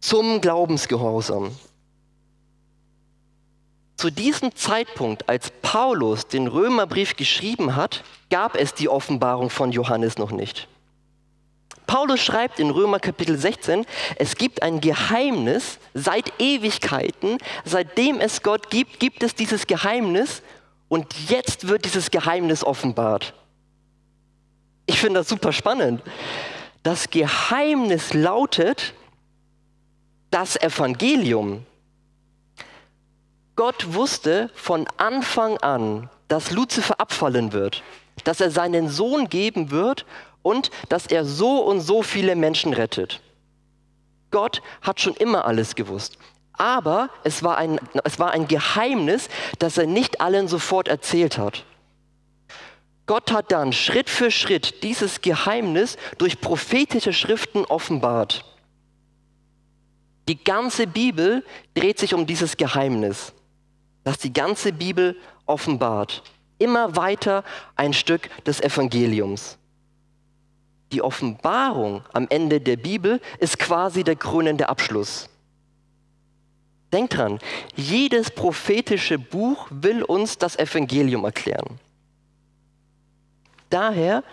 zum 0.00 0.40
Glaubensgehorsam. 0.40 1.54
Zu 3.96 4.10
diesem 4.10 4.54
Zeitpunkt, 4.54 5.28
als 5.28 5.50
Paulus 5.62 6.26
den 6.26 6.46
Römerbrief 6.46 7.16
geschrieben 7.16 7.76
hat, 7.76 8.02
gab 8.30 8.56
es 8.56 8.72
die 8.72 8.88
Offenbarung 8.88 9.50
von 9.50 9.72
Johannes 9.72 10.16
noch 10.16 10.30
nicht. 10.30 10.68
Paulus 11.90 12.20
schreibt 12.20 12.60
in 12.60 12.70
Römer 12.70 13.00
Kapitel 13.00 13.36
16, 13.36 13.84
es 14.14 14.36
gibt 14.36 14.62
ein 14.62 14.80
Geheimnis 14.80 15.80
seit 15.92 16.32
Ewigkeiten, 16.40 17.38
seitdem 17.64 18.20
es 18.20 18.44
Gott 18.44 18.70
gibt, 18.70 19.00
gibt 19.00 19.24
es 19.24 19.34
dieses 19.34 19.66
Geheimnis 19.66 20.42
und 20.88 21.12
jetzt 21.28 21.66
wird 21.66 21.84
dieses 21.84 22.12
Geheimnis 22.12 22.62
offenbart. 22.62 23.34
Ich 24.86 25.00
finde 25.00 25.18
das 25.18 25.28
super 25.28 25.52
spannend. 25.52 26.00
Das 26.84 27.10
Geheimnis 27.10 28.14
lautet 28.14 28.94
das 30.30 30.54
Evangelium. 30.62 31.66
Gott 33.56 33.94
wusste 33.94 34.48
von 34.54 34.86
Anfang 34.96 35.58
an, 35.58 36.08
dass 36.28 36.52
Luzifer 36.52 37.00
abfallen 37.00 37.52
wird, 37.52 37.82
dass 38.22 38.40
er 38.40 38.52
seinen 38.52 38.88
Sohn 38.88 39.28
geben 39.28 39.72
wird 39.72 40.06
und 40.42 40.70
dass 40.88 41.06
er 41.06 41.24
so 41.24 41.58
und 41.60 41.80
so 41.80 42.02
viele 42.02 42.36
Menschen 42.36 42.72
rettet. 42.72 43.20
Gott 44.30 44.62
hat 44.82 45.00
schon 45.00 45.14
immer 45.14 45.44
alles 45.44 45.74
gewusst. 45.74 46.18
Aber 46.52 47.08
es 47.24 47.42
war, 47.42 47.56
ein, 47.56 47.80
es 48.04 48.18
war 48.18 48.32
ein 48.32 48.46
Geheimnis, 48.46 49.28
das 49.58 49.78
er 49.78 49.86
nicht 49.86 50.20
allen 50.20 50.46
sofort 50.46 50.88
erzählt 50.88 51.38
hat. 51.38 51.64
Gott 53.06 53.32
hat 53.32 53.50
dann 53.50 53.72
Schritt 53.72 54.08
für 54.08 54.30
Schritt 54.30 54.82
dieses 54.82 55.20
Geheimnis 55.20 55.96
durch 56.18 56.40
prophetische 56.40 57.12
Schriften 57.12 57.64
offenbart. 57.64 58.44
Die 60.28 60.44
ganze 60.44 60.86
Bibel 60.86 61.44
dreht 61.74 61.98
sich 61.98 62.14
um 62.14 62.26
dieses 62.26 62.56
Geheimnis, 62.56 63.32
das 64.04 64.18
die 64.18 64.32
ganze 64.32 64.72
Bibel 64.72 65.16
offenbart. 65.46 66.22
Immer 66.58 66.94
weiter 66.94 67.42
ein 67.74 67.94
Stück 67.94 68.28
des 68.44 68.60
Evangeliums. 68.60 69.58
Die 70.92 71.02
Offenbarung 71.02 72.02
am 72.12 72.26
Ende 72.28 72.60
der 72.60 72.76
Bibel 72.76 73.20
ist 73.38 73.58
quasi 73.58 74.02
der 74.04 74.16
krönende 74.16 74.68
Abschluss. 74.68 75.28
Denkt 76.92 77.16
dran, 77.16 77.38
jedes 77.76 78.30
prophetische 78.30 79.18
Buch 79.18 79.68
will 79.70 80.02
uns 80.02 80.38
das 80.38 80.58
Evangelium 80.58 81.24
erklären. 81.24 81.78
Daher 83.68 84.24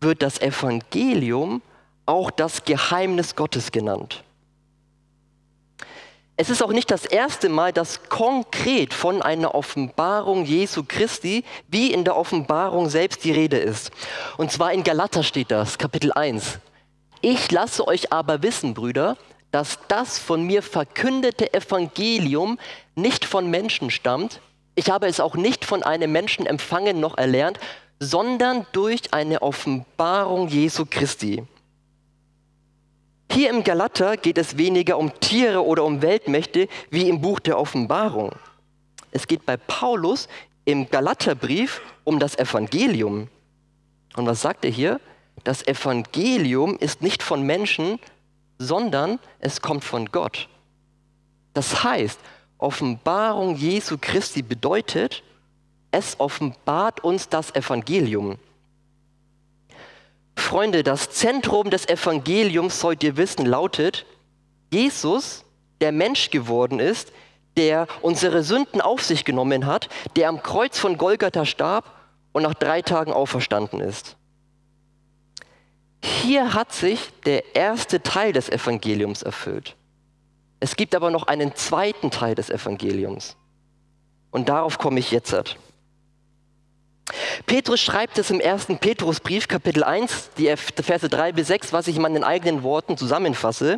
wird 0.00 0.22
das 0.22 0.40
Evangelium 0.40 1.62
auch 2.04 2.30
das 2.30 2.64
Geheimnis 2.64 3.34
Gottes 3.34 3.72
genannt. 3.72 4.22
Es 6.40 6.50
ist 6.50 6.62
auch 6.62 6.70
nicht 6.70 6.92
das 6.92 7.04
erste 7.04 7.48
Mal, 7.48 7.72
dass 7.72 8.04
konkret 8.08 8.94
von 8.94 9.22
einer 9.22 9.56
Offenbarung 9.56 10.44
Jesu 10.44 10.84
Christi 10.86 11.42
wie 11.66 11.92
in 11.92 12.04
der 12.04 12.16
Offenbarung 12.16 12.88
selbst 12.88 13.24
die 13.24 13.32
Rede 13.32 13.58
ist. 13.58 13.90
Und 14.36 14.52
zwar 14.52 14.72
in 14.72 14.84
Galater 14.84 15.24
steht 15.24 15.50
das, 15.50 15.78
Kapitel 15.78 16.12
1. 16.12 16.60
Ich 17.22 17.50
lasse 17.50 17.88
euch 17.88 18.12
aber 18.12 18.40
wissen, 18.44 18.72
Brüder, 18.72 19.16
dass 19.50 19.80
das 19.88 20.20
von 20.20 20.44
mir 20.44 20.62
verkündete 20.62 21.52
Evangelium 21.52 22.60
nicht 22.94 23.24
von 23.24 23.50
Menschen 23.50 23.90
stammt. 23.90 24.40
Ich 24.76 24.92
habe 24.92 25.08
es 25.08 25.18
auch 25.18 25.34
nicht 25.34 25.64
von 25.64 25.82
einem 25.82 26.12
Menschen 26.12 26.46
empfangen 26.46 27.00
noch 27.00 27.18
erlernt, 27.18 27.58
sondern 27.98 28.64
durch 28.70 29.12
eine 29.12 29.42
Offenbarung 29.42 30.46
Jesu 30.46 30.86
Christi. 30.88 31.42
Hier 33.30 33.50
im 33.50 33.62
Galater 33.62 34.16
geht 34.16 34.38
es 34.38 34.56
weniger 34.56 34.98
um 34.98 35.12
Tiere 35.20 35.64
oder 35.64 35.84
um 35.84 36.02
Weltmächte 36.02 36.68
wie 36.90 37.08
im 37.08 37.20
Buch 37.20 37.40
der 37.40 37.58
Offenbarung. 37.58 38.32
Es 39.10 39.26
geht 39.26 39.44
bei 39.46 39.56
Paulus 39.56 40.28
im 40.64 40.88
Galaterbrief 40.90 41.80
um 42.04 42.18
das 42.18 42.38
Evangelium. 42.38 43.28
Und 44.16 44.26
was 44.26 44.42
sagt 44.42 44.64
er 44.64 44.70
hier? 44.70 45.00
Das 45.44 45.66
Evangelium 45.66 46.76
ist 46.78 47.02
nicht 47.02 47.22
von 47.22 47.42
Menschen, 47.42 47.98
sondern 48.58 49.18
es 49.38 49.62
kommt 49.62 49.84
von 49.84 50.06
Gott. 50.06 50.48
Das 51.54 51.84
heißt, 51.84 52.18
Offenbarung 52.58 53.54
Jesu 53.56 53.98
Christi 54.00 54.42
bedeutet, 54.42 55.22
es 55.90 56.18
offenbart 56.18 57.04
uns 57.04 57.28
das 57.28 57.54
Evangelium. 57.54 58.36
Freunde, 60.38 60.82
das 60.82 61.10
Zentrum 61.10 61.70
des 61.70 61.88
Evangeliums, 61.88 62.80
sollt 62.80 63.02
ihr 63.02 63.16
wissen, 63.16 63.46
lautet, 63.46 64.06
Jesus, 64.72 65.44
der 65.80 65.92
Mensch 65.92 66.30
geworden 66.30 66.80
ist, 66.80 67.12
der 67.56 67.86
unsere 68.02 68.42
Sünden 68.42 68.80
auf 68.80 69.02
sich 69.02 69.24
genommen 69.24 69.66
hat, 69.66 69.88
der 70.16 70.28
am 70.28 70.42
Kreuz 70.42 70.78
von 70.78 70.96
Golgatha 70.96 71.44
starb 71.44 71.84
und 72.32 72.42
nach 72.42 72.54
drei 72.54 72.82
Tagen 72.82 73.12
auferstanden 73.12 73.80
ist. 73.80 74.16
Hier 76.02 76.54
hat 76.54 76.72
sich 76.72 77.10
der 77.26 77.56
erste 77.56 78.02
Teil 78.02 78.32
des 78.32 78.48
Evangeliums 78.48 79.22
erfüllt. 79.22 79.76
Es 80.60 80.76
gibt 80.76 80.94
aber 80.94 81.10
noch 81.10 81.26
einen 81.26 81.54
zweiten 81.54 82.10
Teil 82.10 82.34
des 82.34 82.50
Evangeliums. 82.50 83.36
Und 84.30 84.48
darauf 84.48 84.78
komme 84.78 85.00
ich 85.00 85.10
jetzt. 85.10 85.34
Petrus 87.46 87.80
schreibt 87.80 88.18
es 88.18 88.30
im 88.30 88.40
ersten 88.40 88.78
Petrusbrief, 88.78 89.48
Kapitel 89.48 89.84
1, 89.84 90.30
die 90.36 90.54
Verse 90.56 91.08
3 91.08 91.32
bis 91.32 91.48
6, 91.48 91.72
was 91.72 91.88
ich 91.88 91.96
in 91.96 92.02
meinen 92.02 92.24
eigenen 92.24 92.62
Worten 92.62 92.96
zusammenfasse, 92.96 93.76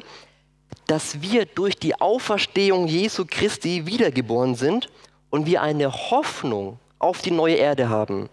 dass 0.87 1.23
wir 1.23 1.47
durch 1.47 1.77
die 1.77 2.01
Auferstehung 2.01 2.87
Jesu 2.87 3.25
Christi 3.29 3.87
wiedergeboren 3.87 4.55
sind 4.55 4.89
und 5.31 5.47
wir 5.47 5.63
eine 5.63 5.93
Hoffnung 5.93 6.79
auf 6.99 7.23
die 7.23 7.31
neue 7.31 7.55
Erde 7.55 7.89
haben. 7.89 8.29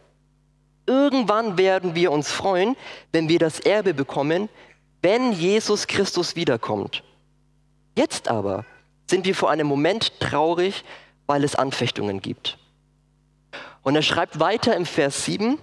Irgendwann 0.85 1.57
werden 1.57 1.95
wir 1.95 2.11
uns 2.11 2.31
freuen, 2.31 2.75
wenn 3.11 3.29
wir 3.29 3.39
das 3.39 3.59
Erbe 3.59 3.93
bekommen, 3.93 4.49
wenn 5.01 5.33
Jesus 5.33 5.87
Christus 5.87 6.35
wiederkommt. 6.35 7.03
Jetzt 7.95 8.29
aber 8.29 8.65
sind 9.09 9.25
wir 9.25 9.35
vor 9.35 9.49
einem 9.49 9.67
Moment 9.67 10.19
traurig, 10.19 10.83
weil 11.27 11.43
es 11.43 11.55
Anfechtungen 11.55 12.21
gibt. 12.21 12.57
Und 13.87 13.95
er 13.95 14.01
schreibt 14.01 14.41
weiter 14.41 14.75
im 14.75 14.85
Vers 14.85 15.23
7, 15.23 15.57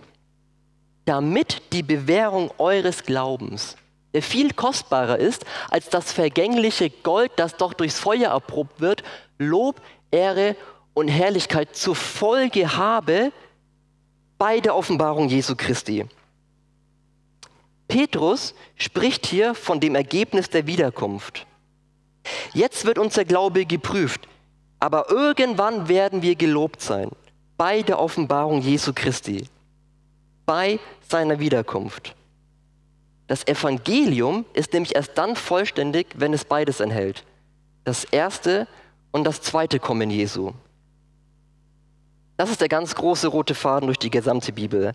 damit 1.05 1.61
die 1.75 1.83
Bewährung 1.83 2.51
eures 2.57 3.03
Glaubens, 3.03 3.77
der 4.15 4.23
viel 4.23 4.55
kostbarer 4.55 5.19
ist 5.19 5.45
als 5.69 5.91
das 5.91 6.11
vergängliche 6.11 6.89
Gold, 6.89 7.33
das 7.37 7.59
doch 7.59 7.75
durchs 7.75 7.99
Feuer 7.99 8.31
erprobt 8.31 8.81
wird, 8.81 9.03
Lob, 9.37 9.79
Ehre 10.11 10.57
und 10.95 11.09
Herrlichkeit 11.09 11.77
zur 11.77 11.95
Folge 11.95 12.79
habe 12.79 13.31
bei 14.39 14.59
der 14.61 14.75
Offenbarung 14.75 15.29
Jesu 15.29 15.55
Christi. 15.55 16.07
Petrus 17.89 18.55
spricht 18.77 19.27
hier 19.27 19.55
von 19.55 19.81
dem 19.81 19.95
Ergebnis 19.95 20.49
der 20.49 20.67
Wiederkunft. 20.67 21.47
Jetzt 22.55 22.87
wird 22.87 22.99
unser 22.99 23.27
Glaube 23.27 23.67
geprüft, 23.67 24.27
aber 24.81 25.11
irgendwann 25.11 25.89
werden 25.89 26.23
wir 26.23 26.37
gelobt 26.37 26.81
sein 26.81 27.11
bei 27.57 27.83
der 27.83 27.99
Offenbarung 27.99 28.61
Jesu 28.61 28.93
Christi, 28.95 29.47
bei 30.47 30.79
seiner 31.09 31.39
Wiederkunft. 31.39 32.15
Das 33.27 33.47
Evangelium 33.47 34.45
ist 34.53 34.73
nämlich 34.73 34.95
erst 34.95 35.17
dann 35.17 35.37
vollständig, 35.37 36.09
wenn 36.17 36.35
es 36.35 36.45
beides 36.45 36.81
enthält. 36.81 37.25
Das 37.85 38.05
erste 38.05 38.67
und 39.13 39.25
das 39.25 39.41
zweite 39.41 39.79
Kommen 39.79 40.11
Jesu. 40.11 40.53
Das 42.37 42.51
ist 42.51 42.61
der 42.61 42.69
ganz 42.69 42.95
große 42.95 43.29
rote 43.29 43.55
Faden 43.55 43.87
durch 43.87 43.99
die 43.99 44.11
gesamte 44.11 44.53
Bibel. 44.53 44.95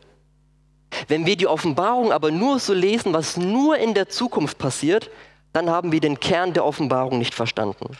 Wenn 1.07 1.25
wir 1.25 1.37
die 1.37 1.47
Offenbarung 1.47 2.11
aber 2.11 2.31
nur 2.31 2.59
so 2.59 2.73
lesen, 2.73 3.13
was 3.13 3.37
nur 3.37 3.77
in 3.77 3.93
der 3.93 4.09
Zukunft 4.09 4.57
passiert, 4.57 5.09
dann 5.53 5.69
haben 5.69 5.91
wir 5.91 5.99
den 5.99 6.19
Kern 6.19 6.53
der 6.53 6.65
Offenbarung 6.65 7.17
nicht 7.17 7.33
verstanden. 7.33 7.95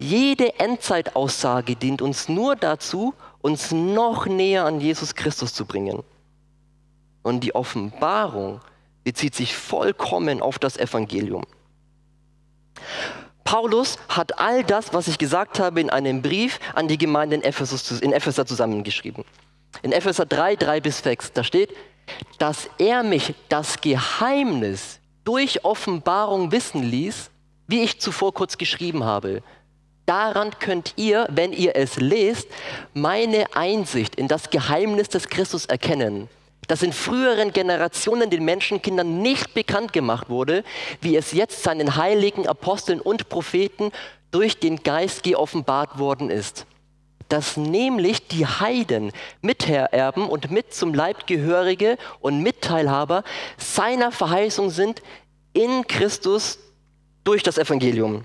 Jede 0.00 0.58
Endzeitaussage 0.58 1.76
dient 1.76 2.00
uns 2.00 2.30
nur 2.30 2.56
dazu, 2.56 3.12
uns 3.42 3.70
noch 3.70 4.24
näher 4.24 4.64
an 4.64 4.80
Jesus 4.80 5.14
Christus 5.14 5.52
zu 5.52 5.66
bringen. 5.66 6.02
Und 7.22 7.40
die 7.40 7.54
Offenbarung 7.54 8.60
bezieht 9.04 9.34
sich 9.34 9.54
vollkommen 9.54 10.40
auf 10.40 10.58
das 10.58 10.78
Evangelium. 10.78 11.44
Paulus 13.44 13.98
hat 14.08 14.38
all 14.38 14.64
das, 14.64 14.94
was 14.94 15.06
ich 15.06 15.18
gesagt 15.18 15.60
habe, 15.60 15.82
in 15.82 15.90
einem 15.90 16.22
Brief 16.22 16.60
an 16.74 16.88
die 16.88 16.96
Gemeinde 16.96 17.36
in, 17.36 17.42
Ephesus, 17.42 17.90
in 18.00 18.14
Epheser 18.14 18.46
zusammengeschrieben. 18.46 19.24
In 19.82 19.92
Epheser 19.92 20.24
3, 20.24 20.56
3 20.56 20.80
bis 20.80 21.02
6, 21.02 21.32
da 21.32 21.44
steht, 21.44 21.74
dass 22.38 22.70
er 22.78 23.02
mich 23.02 23.34
das 23.50 23.82
Geheimnis 23.82 24.98
durch 25.24 25.62
Offenbarung 25.62 26.52
wissen 26.52 26.82
ließ, 26.82 27.30
wie 27.66 27.82
ich 27.82 28.00
zuvor 28.00 28.32
kurz 28.32 28.56
geschrieben 28.56 29.04
habe, 29.04 29.42
Daran 30.10 30.50
könnt 30.58 30.94
ihr, 30.96 31.28
wenn 31.30 31.52
ihr 31.52 31.76
es 31.76 31.94
lest, 31.94 32.48
meine 32.94 33.44
Einsicht 33.54 34.16
in 34.16 34.26
das 34.26 34.50
Geheimnis 34.50 35.08
des 35.08 35.28
Christus 35.28 35.66
erkennen, 35.66 36.28
das 36.66 36.82
in 36.82 36.92
früheren 36.92 37.52
Generationen 37.52 38.28
den 38.28 38.44
Menschenkindern 38.44 39.22
nicht 39.22 39.54
bekannt 39.54 39.92
gemacht 39.92 40.28
wurde, 40.28 40.64
wie 41.00 41.14
es 41.14 41.30
jetzt 41.30 41.62
seinen 41.62 41.94
heiligen 41.94 42.48
Aposteln 42.48 43.00
und 43.00 43.28
Propheten 43.28 43.92
durch 44.32 44.58
den 44.58 44.82
Geist 44.82 45.22
geoffenbart 45.22 46.00
worden 46.00 46.28
ist. 46.28 46.66
Dass 47.28 47.56
nämlich 47.56 48.26
die 48.26 48.46
Heiden 48.46 49.12
Mitererben 49.42 50.28
und 50.28 50.50
mit 50.50 50.74
zum 50.74 50.92
Leib 50.92 51.28
gehörige 51.28 51.96
und 52.18 52.42
Mitteilhaber 52.42 53.22
seiner 53.58 54.10
Verheißung 54.10 54.70
sind 54.70 55.02
in 55.52 55.86
Christus 55.86 56.58
durch 57.22 57.44
das 57.44 57.58
Evangelium. 57.58 58.24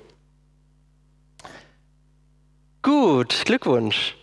Gut, 2.86 3.46
Glückwunsch. 3.46 4.16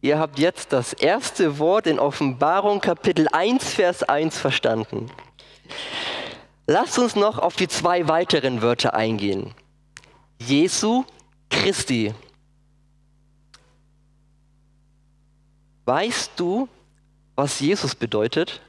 Ihr 0.00 0.18
habt 0.18 0.40
jetzt 0.40 0.72
das 0.72 0.92
erste 0.92 1.60
Wort 1.60 1.86
in 1.86 2.00
Offenbarung 2.00 2.80
Kapitel 2.80 3.28
1, 3.30 3.72
Vers 3.74 4.02
1 4.02 4.36
verstanden. 4.36 5.08
Lasst 6.66 6.98
uns 6.98 7.14
noch 7.14 7.38
auf 7.38 7.54
die 7.54 7.68
zwei 7.68 8.08
weiteren 8.08 8.60
Wörter 8.60 8.94
eingehen. 8.94 9.54
Jesu 10.40 11.04
Christi. 11.48 12.12
Weißt 15.84 16.32
du, 16.34 16.68
was 17.36 17.60
Jesus 17.60 17.94
bedeutet? 17.94 18.60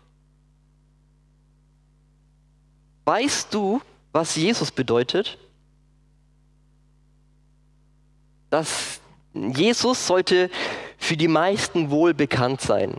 Weißt 3.06 3.52
du, 3.52 3.82
was 4.12 4.36
Jesus 4.36 4.70
bedeutet? 4.70 5.40
Das 8.52 8.99
Jesus 9.34 10.08
sollte 10.08 10.50
für 10.98 11.18
die 11.18 11.28
meisten 11.28 11.92
wohl 11.92 12.14
bekannt 12.14 12.62
sein. 12.62 12.96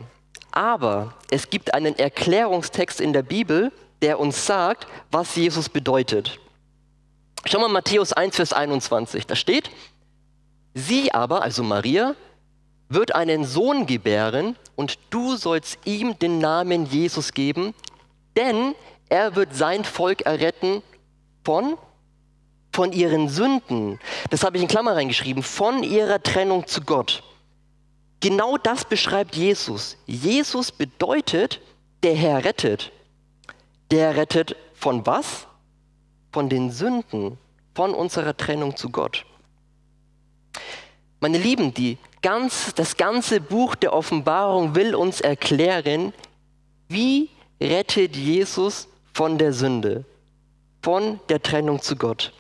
Aber 0.52 1.14
es 1.30 1.50
gibt 1.50 1.74
einen 1.74 1.98
Erklärungstext 1.98 3.00
in 3.00 3.12
der 3.12 3.22
Bibel, 3.22 3.72
der 4.02 4.18
uns 4.18 4.46
sagt, 4.46 4.86
was 5.10 5.36
Jesus 5.36 5.68
bedeutet. 5.68 6.38
Schau 7.44 7.60
mal 7.60 7.68
Matthäus 7.68 8.12
1, 8.12 8.36
Vers 8.36 8.52
21. 8.52 9.26
Da 9.26 9.36
steht, 9.36 9.70
sie 10.74 11.12
aber, 11.12 11.42
also 11.42 11.62
Maria, 11.62 12.14
wird 12.88 13.14
einen 13.14 13.44
Sohn 13.44 13.86
gebären 13.86 14.56
und 14.74 14.98
du 15.10 15.36
sollst 15.36 15.78
ihm 15.84 16.18
den 16.18 16.38
Namen 16.38 16.86
Jesus 16.86 17.32
geben, 17.32 17.74
denn 18.36 18.74
er 19.08 19.36
wird 19.36 19.54
sein 19.54 19.84
Volk 19.84 20.22
erretten 20.22 20.82
von 21.44 21.76
von 22.72 22.92
ihren 22.92 23.28
Sünden. 23.28 23.98
Das 24.30 24.44
habe 24.44 24.56
ich 24.56 24.62
in 24.62 24.68
Klammer 24.68 24.96
reingeschrieben, 24.96 25.42
von 25.42 25.82
ihrer 25.82 26.22
Trennung 26.22 26.66
zu 26.66 26.82
Gott. 26.82 27.22
Genau 28.20 28.56
das 28.58 28.84
beschreibt 28.84 29.34
Jesus. 29.34 29.96
Jesus 30.06 30.70
bedeutet, 30.70 31.60
der 32.02 32.14
Herr 32.14 32.44
rettet. 32.44 32.92
Der 33.90 34.16
rettet 34.16 34.56
von 34.74 35.04
was? 35.06 35.46
Von 36.32 36.48
den 36.48 36.70
Sünden, 36.70 37.38
von 37.74 37.94
unserer 37.94 38.36
Trennung 38.36 38.76
zu 38.76 38.90
Gott. 38.90 39.24
Meine 41.20 41.38
Lieben, 41.38 41.74
die 41.74 41.98
ganz, 42.22 42.74
das 42.74 42.96
ganze 42.96 43.40
Buch 43.40 43.74
der 43.74 43.92
Offenbarung 43.92 44.74
will 44.74 44.94
uns 44.94 45.20
erklären, 45.20 46.12
wie 46.88 47.30
rettet 47.60 48.16
Jesus 48.16 48.88
von 49.12 49.38
der 49.38 49.52
Sünde, 49.52 50.04
von 50.82 51.20
der 51.28 51.42
Trennung 51.42 51.80
zu 51.82 51.96
Gott. 51.96 52.32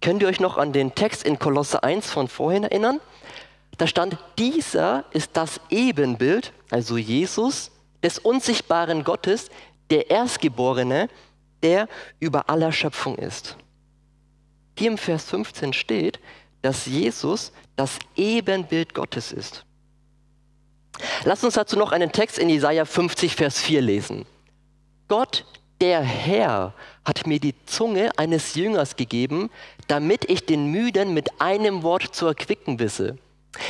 Könnt 0.00 0.22
ihr 0.22 0.28
euch 0.28 0.40
noch 0.40 0.56
an 0.56 0.72
den 0.72 0.94
Text 0.94 1.24
in 1.24 1.38
Kolosse 1.38 1.82
1 1.82 2.10
von 2.10 2.28
vorhin 2.28 2.64
erinnern? 2.64 3.00
Da 3.78 3.86
stand, 3.86 4.16
dieser 4.38 5.04
ist 5.10 5.30
das 5.34 5.60
Ebenbild, 5.68 6.52
also 6.70 6.96
Jesus, 6.96 7.70
des 8.02 8.18
unsichtbaren 8.18 9.04
Gottes, 9.04 9.50
der 9.90 10.10
Erstgeborene, 10.10 11.08
der 11.62 11.88
über 12.20 12.48
aller 12.48 12.72
Schöpfung 12.72 13.16
ist. 13.16 13.56
Hier 14.78 14.90
im 14.90 14.98
Vers 14.98 15.24
15 15.24 15.72
steht, 15.72 16.20
dass 16.62 16.86
Jesus 16.86 17.52
das 17.76 17.98
Ebenbild 18.14 18.94
Gottes 18.94 19.32
ist. 19.32 19.64
Lass 21.24 21.44
uns 21.44 21.54
dazu 21.54 21.76
noch 21.76 21.92
einen 21.92 22.12
Text 22.12 22.38
in 22.38 22.48
Jesaja 22.48 22.84
50, 22.84 23.36
Vers 23.36 23.60
4 23.60 23.82
lesen. 23.82 24.26
Gott, 25.08 25.44
der 25.80 26.00
Herr, 26.00 26.72
hat 27.04 27.26
mir 27.26 27.38
die 27.38 27.54
Zunge 27.66 28.10
eines 28.18 28.54
Jüngers 28.54 28.96
gegeben, 28.96 29.50
damit 29.88 30.28
ich 30.28 30.46
den 30.46 30.70
Müden 30.70 31.14
mit 31.14 31.40
einem 31.40 31.82
Wort 31.82 32.14
zu 32.14 32.26
erquicken 32.26 32.78
wisse. 32.78 33.18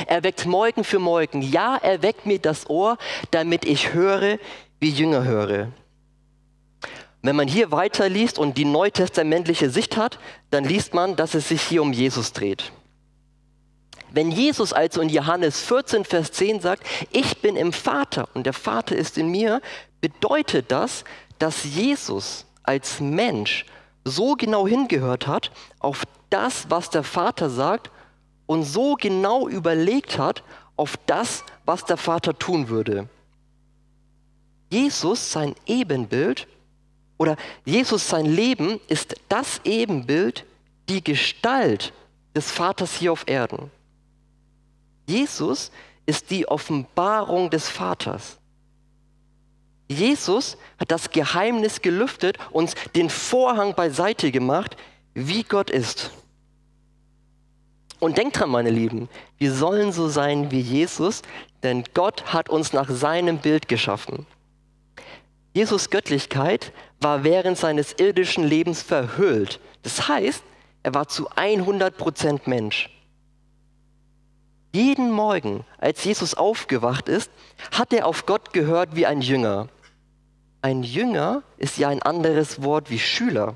Er 0.05 0.23
weckt 0.23 0.45
Morgen 0.45 0.83
für 0.83 0.99
Morgen. 0.99 1.41
Ja, 1.41 1.77
er 1.77 2.01
weckt 2.01 2.25
mir 2.25 2.39
das 2.39 2.69
Ohr, 2.69 2.97
damit 3.31 3.65
ich 3.65 3.93
höre, 3.93 4.37
wie 4.79 4.89
Jünger 4.89 5.23
höre. 5.23 5.71
Wenn 7.21 7.35
man 7.35 7.47
hier 7.47 7.71
weiterliest 7.71 8.37
und 8.37 8.57
die 8.57 8.65
neutestamentliche 8.65 9.69
Sicht 9.69 9.97
hat, 9.97 10.19
dann 10.51 10.63
liest 10.63 10.93
man, 10.93 11.15
dass 11.15 11.33
es 11.33 11.49
sich 11.49 11.61
hier 11.61 11.81
um 11.81 11.93
Jesus 11.93 12.31
dreht. 12.31 12.71
Wenn 14.11 14.31
Jesus 14.31 14.71
also 14.71 15.01
in 15.01 15.09
Johannes 15.09 15.59
14, 15.61 16.05
Vers 16.05 16.31
10 16.31 16.61
sagt, 16.61 16.83
ich 17.11 17.41
bin 17.41 17.55
im 17.55 17.73
Vater 17.73 18.29
und 18.33 18.45
der 18.45 18.53
Vater 18.53 18.95
ist 18.95 19.17
in 19.17 19.29
mir, 19.29 19.61
bedeutet 19.99 20.71
das, 20.71 21.03
dass 21.39 21.63
Jesus 21.63 22.45
als 22.63 22.99
Mensch 22.99 23.65
so 24.03 24.35
genau 24.35 24.67
hingehört 24.67 25.27
hat 25.27 25.51
auf 25.79 26.03
das, 26.29 26.69
was 26.69 26.89
der 26.89 27.03
Vater 27.03 27.49
sagt 27.49 27.91
und 28.45 28.63
so 28.63 28.95
genau 28.95 29.47
überlegt 29.47 30.17
hat 30.17 30.43
auf 30.75 30.97
das, 31.05 31.43
was 31.65 31.85
der 31.85 31.97
Vater 31.97 32.37
tun 32.37 32.69
würde. 32.69 33.09
Jesus, 34.69 35.31
sein 35.31 35.55
Ebenbild, 35.65 36.47
oder 37.17 37.35
Jesus, 37.65 38.07
sein 38.07 38.25
Leben 38.25 38.79
ist 38.87 39.15
das 39.27 39.61
Ebenbild, 39.63 40.45
die 40.87 41.03
Gestalt 41.03 41.93
des 42.35 42.51
Vaters 42.51 42.93
hier 42.93 43.11
auf 43.11 43.23
Erden. 43.27 43.71
Jesus 45.07 45.71
ist 46.05 46.29
die 46.29 46.47
Offenbarung 46.47 47.49
des 47.49 47.69
Vaters. 47.69 48.37
Jesus 49.87 50.57
hat 50.79 50.91
das 50.91 51.11
Geheimnis 51.11 51.81
gelüftet, 51.81 52.37
uns 52.51 52.75
den 52.95 53.09
Vorhang 53.09 53.73
beiseite 53.73 54.31
gemacht, 54.31 54.75
wie 55.13 55.43
Gott 55.43 55.69
ist. 55.69 56.11
Und 57.99 58.17
denkt 58.17 58.39
dran, 58.39 58.49
meine 58.49 58.69
Lieben, 58.69 59.09
wir 59.37 59.51
sollen 59.51 59.91
so 59.91 60.07
sein 60.07 60.51
wie 60.51 60.59
Jesus, 60.59 61.21
denn 61.63 61.83
Gott 61.93 62.33
hat 62.33 62.49
uns 62.49 62.73
nach 62.73 62.89
seinem 62.89 63.39
Bild 63.39 63.67
geschaffen. 63.67 64.27
Jesus 65.53 65.89
Göttlichkeit 65.89 66.71
war 66.99 67.23
während 67.23 67.57
seines 67.57 67.93
irdischen 67.93 68.43
Lebens 68.43 68.83
verhüllt. 68.83 69.59
Das 69.81 70.07
heißt, 70.07 70.43
er 70.83 70.93
war 70.93 71.07
zu 71.07 71.29
100% 71.31 72.41
Mensch. 72.45 72.89
Jeden 74.73 75.11
Morgen, 75.11 75.65
als 75.79 76.03
Jesus 76.03 76.35
aufgewacht 76.35 77.09
ist, 77.09 77.31
hat 77.71 77.91
er 77.93 78.05
auf 78.05 78.27
Gott 78.27 78.53
gehört 78.53 78.95
wie 78.95 79.07
ein 79.07 79.21
Jünger. 79.21 79.69
Ein 80.61 80.83
Jünger 80.83 81.43
ist 81.57 81.77
ja 81.77 81.89
ein 81.89 82.01
anderes 82.01 82.63
Wort 82.63 82.89
wie 82.89 82.99
Schüler. 82.99 83.55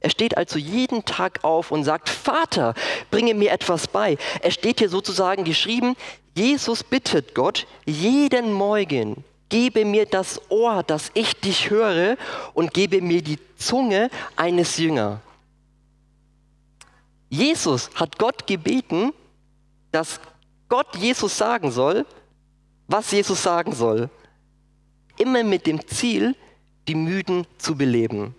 Er 0.00 0.10
steht 0.10 0.36
also 0.36 0.58
jeden 0.58 1.04
Tag 1.04 1.44
auf 1.44 1.70
und 1.70 1.84
sagt, 1.84 2.08
Vater, 2.08 2.74
bringe 3.10 3.34
mir 3.34 3.52
etwas 3.52 3.86
bei. 3.86 4.16
Er 4.40 4.50
steht 4.50 4.78
hier 4.78 4.88
sozusagen 4.88 5.44
geschrieben, 5.44 5.94
Jesus 6.34 6.82
bittet 6.82 7.34
Gott 7.34 7.66
jeden 7.84 8.52
Morgen, 8.52 9.24
gebe 9.50 9.84
mir 9.84 10.06
das 10.06 10.40
Ohr, 10.50 10.82
dass 10.82 11.10
ich 11.14 11.38
dich 11.38 11.68
höre 11.68 12.16
und 12.54 12.72
gebe 12.72 13.02
mir 13.02 13.20
die 13.20 13.38
Zunge 13.58 14.08
eines 14.36 14.78
Jünger. 14.78 15.20
Jesus 17.28 17.90
hat 17.94 18.18
Gott 18.18 18.46
gebeten, 18.46 19.12
dass 19.92 20.18
Gott 20.68 20.96
Jesus 20.96 21.36
sagen 21.36 21.70
soll, 21.70 22.06
was 22.88 23.10
Jesus 23.10 23.42
sagen 23.42 23.72
soll. 23.72 24.08
Immer 25.20 25.44
mit 25.44 25.66
dem 25.66 25.86
Ziel, 25.86 26.34
die 26.88 26.94
Müden 26.94 27.46
zu 27.58 27.76
beleben. 27.76 28.34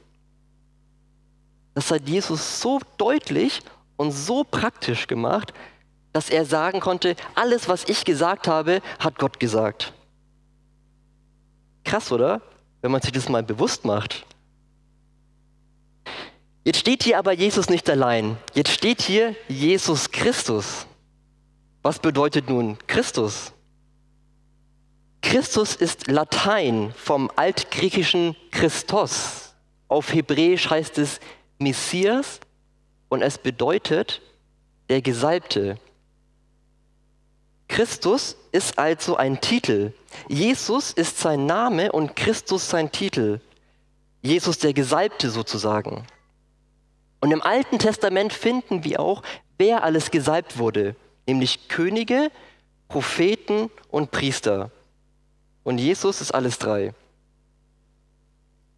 Das 1.76 1.92
hat 1.92 2.10
Jesus 2.10 2.60
so 2.60 2.80
deutlich 2.98 3.62
und 3.98 4.12
so 4.12 4.44
praktisch 4.44 5.06
gemacht, 5.06 5.54
dass 6.12 6.32
er 6.32 6.44
sagen 6.44 6.80
konnte, 6.80 7.16
alles, 7.36 7.70
was 7.70 7.88
ich 7.88 8.04
gesagt 8.04 8.48
habe, 8.48 8.82
hat 8.98 9.20
Gott 9.20 9.40
gesagt. 9.40 9.94
Krass, 11.84 12.12
oder? 12.12 12.42
Wenn 12.82 12.90
man 12.90 13.02
sich 13.02 13.12
das 13.12 13.30
mal 13.30 13.44
bewusst 13.44 13.86
macht. 13.86 14.26
Jetzt 16.64 16.80
steht 16.80 17.04
hier 17.04 17.20
aber 17.20 17.32
Jesus 17.32 17.70
nicht 17.70 17.88
allein. 17.92 18.38
Jetzt 18.56 18.72
steht 18.72 19.04
hier 19.04 19.36
Jesus 19.48 20.10
Christus. 20.10 20.88
Was 21.84 22.00
bedeutet 22.00 22.50
nun 22.50 22.80
Christus? 22.88 23.54
Christus 25.22 25.76
ist 25.76 26.10
Latein 26.10 26.94
vom 26.98 27.32
altgriechischen 27.36 28.36
Christos. 28.52 29.54
Auf 29.88 30.14
Hebräisch 30.14 30.70
heißt 30.70 30.98
es 30.98 31.20
Messias 31.60 32.40
und 33.10 33.22
es 33.22 33.38
bedeutet 33.38 34.22
der 34.90 35.02
Gesalbte. 35.02 35.78
Christus 37.68 38.36
ist 38.52 38.78
also 38.78 39.16
ein 39.16 39.40
Titel. 39.40 39.94
Jesus 40.28 40.92
ist 40.92 41.20
sein 41.20 41.46
Name 41.46 41.92
und 41.92 42.16
Christus 42.16 42.70
sein 42.70 42.92
Titel. 42.92 43.40
Jesus 44.22 44.58
der 44.58 44.74
Gesalbte 44.74 45.30
sozusagen. 45.30 46.06
Und 47.22 47.32
im 47.32 47.42
Alten 47.42 47.80
Testament 47.80 48.34
finden 48.34 48.84
wir 48.84 49.00
auch, 49.00 49.24
wer 49.58 49.84
alles 49.84 50.12
gesalbt 50.12 50.58
wurde 50.58 50.96
nämlich 51.28 51.68
Könige, 51.68 52.32
Propheten 52.88 53.70
und 53.90 54.12
Priester. 54.12 54.72
Und 55.64 55.78
Jesus 55.78 56.22
ist 56.22 56.32
alles 56.34 56.58
drei. 56.58 56.94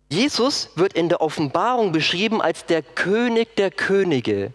Jesus 0.09 0.69
wird 0.75 0.93
in 0.93 1.09
der 1.09 1.21
Offenbarung 1.21 1.91
beschrieben 1.91 2.41
als 2.41 2.65
der 2.65 2.83
König 2.83 3.55
der 3.55 3.71
Könige. 3.71 4.53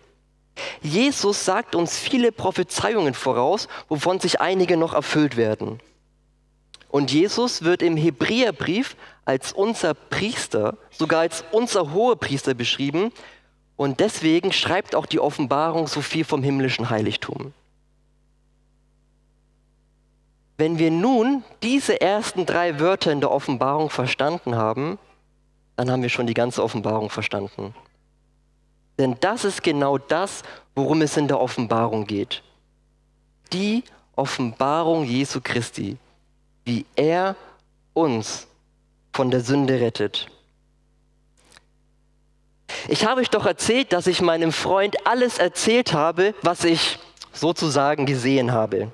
Jesus 0.82 1.44
sagt 1.44 1.74
uns 1.74 1.98
viele 1.98 2.32
Prophezeiungen 2.32 3.14
voraus, 3.14 3.68
wovon 3.88 4.20
sich 4.20 4.40
einige 4.40 4.76
noch 4.76 4.92
erfüllt 4.92 5.36
werden. 5.36 5.80
Und 6.88 7.10
Jesus 7.10 7.62
wird 7.62 7.82
im 7.82 7.96
Hebräerbrief 7.96 8.96
als 9.24 9.52
unser 9.52 9.94
Priester, 9.94 10.76
sogar 10.90 11.20
als 11.20 11.44
unser 11.52 11.92
Hohepriester 11.92 12.54
beschrieben. 12.54 13.12
Und 13.76 14.00
deswegen 14.00 14.52
schreibt 14.52 14.94
auch 14.94 15.06
die 15.06 15.20
Offenbarung 15.20 15.86
so 15.86 16.00
viel 16.00 16.24
vom 16.24 16.42
himmlischen 16.42 16.88
Heiligtum. 16.88 17.52
Wenn 20.58 20.80
wir 20.80 20.90
nun 20.90 21.44
diese 21.62 22.00
ersten 22.00 22.44
drei 22.44 22.80
Wörter 22.80 23.12
in 23.12 23.20
der 23.20 23.30
Offenbarung 23.30 23.90
verstanden 23.90 24.56
haben, 24.56 24.98
dann 25.76 25.88
haben 25.88 26.02
wir 26.02 26.08
schon 26.08 26.26
die 26.26 26.34
ganze 26.34 26.64
Offenbarung 26.64 27.10
verstanden. 27.10 27.76
Denn 28.98 29.16
das 29.20 29.44
ist 29.44 29.62
genau 29.62 29.98
das, 29.98 30.42
worum 30.74 31.00
es 31.02 31.16
in 31.16 31.28
der 31.28 31.38
Offenbarung 31.38 32.06
geht. 32.06 32.42
Die 33.52 33.84
Offenbarung 34.16 35.04
Jesu 35.04 35.40
Christi, 35.40 35.96
wie 36.64 36.84
er 36.96 37.36
uns 37.94 38.48
von 39.12 39.30
der 39.30 39.42
Sünde 39.42 39.80
rettet. 39.80 40.26
Ich 42.88 43.06
habe 43.06 43.20
euch 43.20 43.30
doch 43.30 43.46
erzählt, 43.46 43.92
dass 43.92 44.08
ich 44.08 44.20
meinem 44.20 44.50
Freund 44.50 45.06
alles 45.06 45.38
erzählt 45.38 45.92
habe, 45.92 46.34
was 46.42 46.64
ich 46.64 46.98
sozusagen 47.32 48.06
gesehen 48.06 48.50
habe 48.50 48.90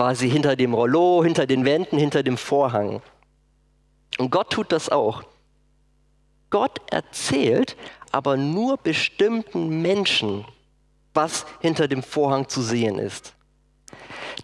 quasi 0.00 0.30
hinter 0.30 0.56
dem 0.56 0.72
Rollo, 0.72 1.22
hinter 1.22 1.46
den 1.46 1.66
Wänden, 1.66 1.98
hinter 1.98 2.22
dem 2.22 2.38
Vorhang. 2.38 3.02
Und 4.16 4.30
Gott 4.30 4.48
tut 4.48 4.72
das 4.72 4.88
auch. 4.88 5.24
Gott 6.48 6.80
erzählt 6.90 7.76
aber 8.10 8.38
nur 8.38 8.78
bestimmten 8.78 9.82
Menschen, 9.82 10.46
was 11.12 11.44
hinter 11.60 11.86
dem 11.86 12.02
Vorhang 12.02 12.48
zu 12.48 12.62
sehen 12.62 12.98
ist. 12.98 13.34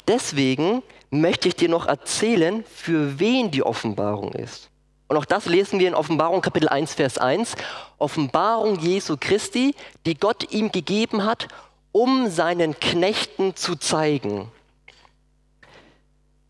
Deswegen 0.06 0.82
möchte 1.08 1.48
ich 1.48 1.56
dir 1.56 1.70
noch 1.70 1.86
erzählen, 1.86 2.62
für 2.70 3.18
wen 3.18 3.50
die 3.50 3.62
Offenbarung 3.62 4.34
ist. 4.34 4.68
Und 5.08 5.16
auch 5.16 5.24
das 5.24 5.46
lesen 5.46 5.78
wir 5.78 5.88
in 5.88 5.94
Offenbarung 5.94 6.42
Kapitel 6.42 6.68
1, 6.68 6.92
Vers 6.92 7.16
1. 7.16 7.54
Offenbarung 7.96 8.78
Jesu 8.80 9.16
Christi, 9.18 9.74
die 10.04 10.18
Gott 10.18 10.52
ihm 10.52 10.70
gegeben 10.70 11.24
hat, 11.24 11.48
um 11.92 12.28
seinen 12.28 12.78
Knechten 12.78 13.56
zu 13.56 13.76
zeigen. 13.76 14.52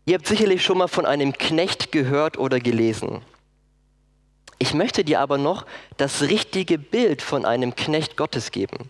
Ihr 0.07 0.13
habt 0.13 0.25
sicherlich 0.25 0.63
schon 0.63 0.77
mal 0.77 0.87
von 0.87 1.05
einem 1.05 1.33
Knecht 1.33 1.91
gehört 1.91 2.37
oder 2.37 2.61
gelesen. 2.61 3.21
Ich 4.57 4.73
möchte 4.73 5.03
dir 5.03 5.19
aber 5.19 5.37
noch 5.37 5.65
das 5.97 6.21
richtige 6.21 6.77
Bild 6.77 7.21
von 7.21 7.43
einem 7.43 7.75
Knecht 7.75 8.15
Gottes 8.15 8.51
geben. 8.51 8.89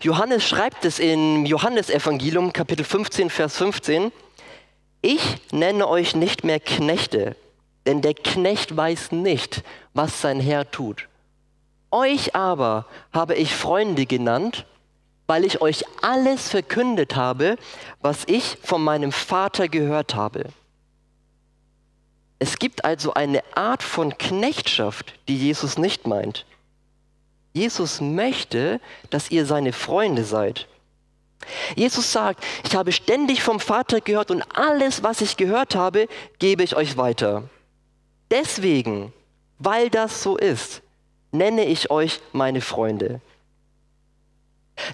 Johannes 0.00 0.44
schreibt 0.44 0.84
es 0.84 1.00
im 1.00 1.44
Johannesevangelium 1.46 2.52
Kapitel 2.52 2.84
15, 2.84 3.28
Vers 3.28 3.56
15. 3.56 4.12
Ich 5.00 5.38
nenne 5.50 5.88
euch 5.88 6.14
nicht 6.14 6.44
mehr 6.44 6.60
Knechte, 6.60 7.34
denn 7.84 8.02
der 8.02 8.14
Knecht 8.14 8.76
weiß 8.76 9.10
nicht, 9.10 9.64
was 9.94 10.20
sein 10.20 10.38
Herr 10.38 10.70
tut. 10.70 11.08
Euch 11.90 12.36
aber 12.36 12.86
habe 13.12 13.34
ich 13.34 13.52
Freunde 13.52 14.06
genannt, 14.06 14.64
weil 15.32 15.46
ich 15.46 15.62
euch 15.62 15.86
alles 16.02 16.50
verkündet 16.50 17.16
habe, 17.16 17.56
was 18.02 18.24
ich 18.26 18.58
von 18.62 18.84
meinem 18.84 19.12
Vater 19.12 19.66
gehört 19.66 20.14
habe. 20.14 20.44
Es 22.38 22.58
gibt 22.58 22.84
also 22.84 23.14
eine 23.14 23.42
Art 23.56 23.82
von 23.82 24.18
Knechtschaft, 24.18 25.14
die 25.28 25.38
Jesus 25.38 25.78
nicht 25.78 26.06
meint. 26.06 26.44
Jesus 27.54 28.02
möchte, 28.02 28.78
dass 29.08 29.30
ihr 29.30 29.46
seine 29.46 29.72
Freunde 29.72 30.24
seid. 30.24 30.68
Jesus 31.76 32.12
sagt, 32.12 32.44
ich 32.64 32.76
habe 32.76 32.92
ständig 32.92 33.42
vom 33.42 33.58
Vater 33.58 34.02
gehört 34.02 34.30
und 34.30 34.42
alles, 34.54 35.02
was 35.02 35.22
ich 35.22 35.38
gehört 35.38 35.74
habe, 35.74 36.08
gebe 36.40 36.62
ich 36.62 36.76
euch 36.76 36.98
weiter. 36.98 37.44
Deswegen, 38.30 39.14
weil 39.58 39.88
das 39.88 40.22
so 40.22 40.36
ist, 40.36 40.82
nenne 41.30 41.64
ich 41.64 41.90
euch 41.90 42.20
meine 42.32 42.60
Freunde. 42.60 43.22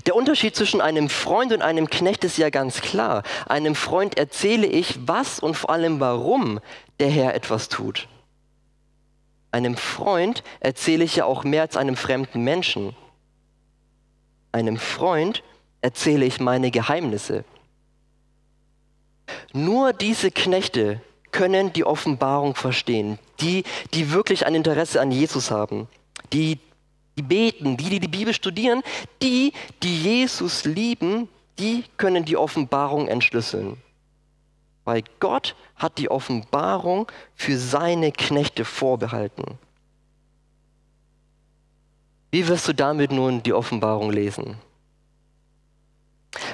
Der 0.06 0.14
Unterschied 0.14 0.54
zwischen 0.56 0.80
einem 0.80 1.08
Freund 1.08 1.52
und 1.52 1.62
einem 1.62 1.88
Knecht 1.88 2.24
ist 2.24 2.38
ja 2.38 2.50
ganz 2.50 2.80
klar. 2.80 3.22
Einem 3.46 3.74
Freund 3.74 4.16
erzähle 4.18 4.66
ich, 4.66 4.98
was 5.06 5.40
und 5.40 5.54
vor 5.54 5.70
allem 5.70 6.00
warum 6.00 6.60
der 7.00 7.10
Herr 7.10 7.34
etwas 7.34 7.68
tut. 7.68 8.08
Einem 9.50 9.76
Freund 9.76 10.42
erzähle 10.60 11.04
ich 11.04 11.16
ja 11.16 11.24
auch 11.24 11.44
mehr 11.44 11.62
als 11.62 11.76
einem 11.76 11.96
fremden 11.96 12.42
Menschen. 12.42 12.94
Einem 14.52 14.76
Freund 14.76 15.42
erzähle 15.80 16.26
ich 16.26 16.40
meine 16.40 16.70
Geheimnisse. 16.70 17.44
Nur 19.52 19.92
diese 19.92 20.30
Knechte 20.30 21.00
können 21.32 21.72
die 21.72 21.84
Offenbarung 21.84 22.54
verstehen, 22.54 23.18
die, 23.40 23.64
die 23.94 24.12
wirklich 24.12 24.46
ein 24.46 24.54
Interesse 24.54 25.00
an 25.00 25.10
Jesus 25.10 25.50
haben, 25.50 25.88
die, 26.32 26.58
die 27.18 27.22
beten, 27.22 27.76
die, 27.76 27.90
die 27.90 28.00
die 28.00 28.08
Bibel 28.08 28.32
studieren, 28.32 28.82
die, 29.20 29.52
die 29.82 30.02
Jesus 30.02 30.64
lieben, 30.64 31.28
die 31.58 31.84
können 31.96 32.24
die 32.24 32.36
Offenbarung 32.36 33.08
entschlüsseln. 33.08 33.76
Weil 34.84 35.02
Gott 35.20 35.54
hat 35.76 35.98
die 35.98 36.10
Offenbarung 36.10 37.10
für 37.34 37.58
seine 37.58 38.12
Knechte 38.12 38.64
vorbehalten. 38.64 39.58
Wie 42.30 42.46
wirst 42.46 42.68
du 42.68 42.72
damit 42.74 43.10
nun 43.10 43.42
die 43.42 43.52
Offenbarung 43.52 44.10
lesen? 44.10 44.56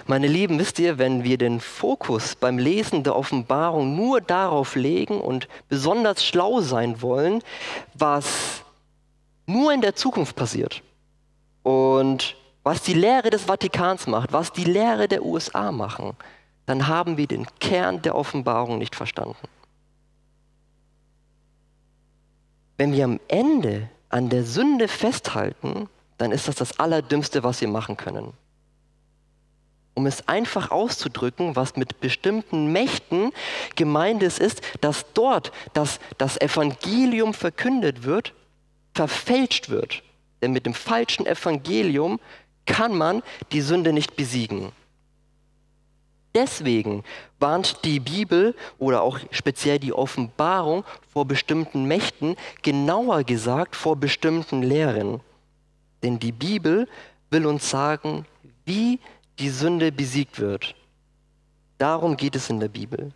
Meine 0.06 0.28
Lieben, 0.28 0.58
wisst 0.58 0.78
ihr, 0.78 0.98
wenn 0.98 1.24
wir 1.24 1.36
den 1.36 1.60
Fokus 1.60 2.36
beim 2.36 2.58
Lesen 2.58 3.02
der 3.02 3.16
Offenbarung 3.16 3.96
nur 3.96 4.20
darauf 4.20 4.76
legen 4.76 5.20
und 5.20 5.48
besonders 5.68 6.24
schlau 6.24 6.60
sein 6.60 7.02
wollen, 7.02 7.42
was 7.94 8.63
nur 9.46 9.72
in 9.72 9.80
der 9.80 9.94
Zukunft 9.94 10.36
passiert 10.36 10.82
und 11.62 12.36
was 12.62 12.82
die 12.82 12.94
Lehre 12.94 13.30
des 13.30 13.44
Vatikans 13.44 14.06
macht, 14.06 14.32
was 14.32 14.52
die 14.52 14.64
Lehre 14.64 15.06
der 15.06 15.24
USA 15.24 15.70
machen, 15.70 16.16
dann 16.66 16.88
haben 16.88 17.16
wir 17.18 17.26
den 17.26 17.46
Kern 17.60 18.00
der 18.00 18.14
Offenbarung 18.14 18.78
nicht 18.78 18.94
verstanden. 18.94 19.36
Wenn 22.78 22.92
wir 22.92 23.04
am 23.04 23.20
Ende 23.28 23.90
an 24.08 24.30
der 24.30 24.44
Sünde 24.44 24.88
festhalten, 24.88 25.88
dann 26.16 26.32
ist 26.32 26.48
das 26.48 26.54
das 26.54 26.78
Allerdümmste, 26.78 27.42
was 27.42 27.60
wir 27.60 27.68
machen 27.68 27.96
können 27.96 28.32
um 29.94 30.06
es 30.06 30.26
einfach 30.28 30.70
auszudrücken, 30.70 31.56
was 31.56 31.76
mit 31.76 32.00
bestimmten 32.00 32.72
Mächten 32.72 33.32
gemeint 33.76 34.22
ist, 34.22 34.40
ist, 34.40 34.60
dass 34.80 35.06
dort 35.14 35.52
dass 35.72 36.00
das 36.18 36.40
Evangelium 36.40 37.32
verkündet 37.32 38.02
wird, 38.02 38.34
verfälscht 38.94 39.68
wird. 39.68 40.02
Denn 40.40 40.52
mit 40.52 40.66
dem 40.66 40.74
falschen 40.74 41.26
Evangelium 41.26 42.20
kann 42.66 42.96
man 42.96 43.22
die 43.52 43.60
Sünde 43.60 43.92
nicht 43.92 44.16
besiegen. 44.16 44.72
Deswegen 46.34 47.04
warnt 47.38 47.84
die 47.84 48.00
Bibel 48.00 48.56
oder 48.78 49.02
auch 49.02 49.20
speziell 49.30 49.78
die 49.78 49.92
Offenbarung 49.92 50.84
vor 51.12 51.26
bestimmten 51.26 51.84
Mächten, 51.84 52.36
genauer 52.62 53.22
gesagt 53.22 53.76
vor 53.76 53.96
bestimmten 53.96 54.62
Lehren. 54.62 55.20
Denn 56.02 56.18
die 56.18 56.32
Bibel 56.32 56.88
will 57.30 57.46
uns 57.46 57.70
sagen, 57.70 58.26
wie 58.64 58.98
die 59.38 59.50
Sünde 59.50 59.92
besiegt 59.92 60.40
wird. 60.40 60.74
Darum 61.78 62.16
geht 62.16 62.34
es 62.34 62.50
in 62.50 62.60
der 62.60 62.68
Bibel. 62.68 63.12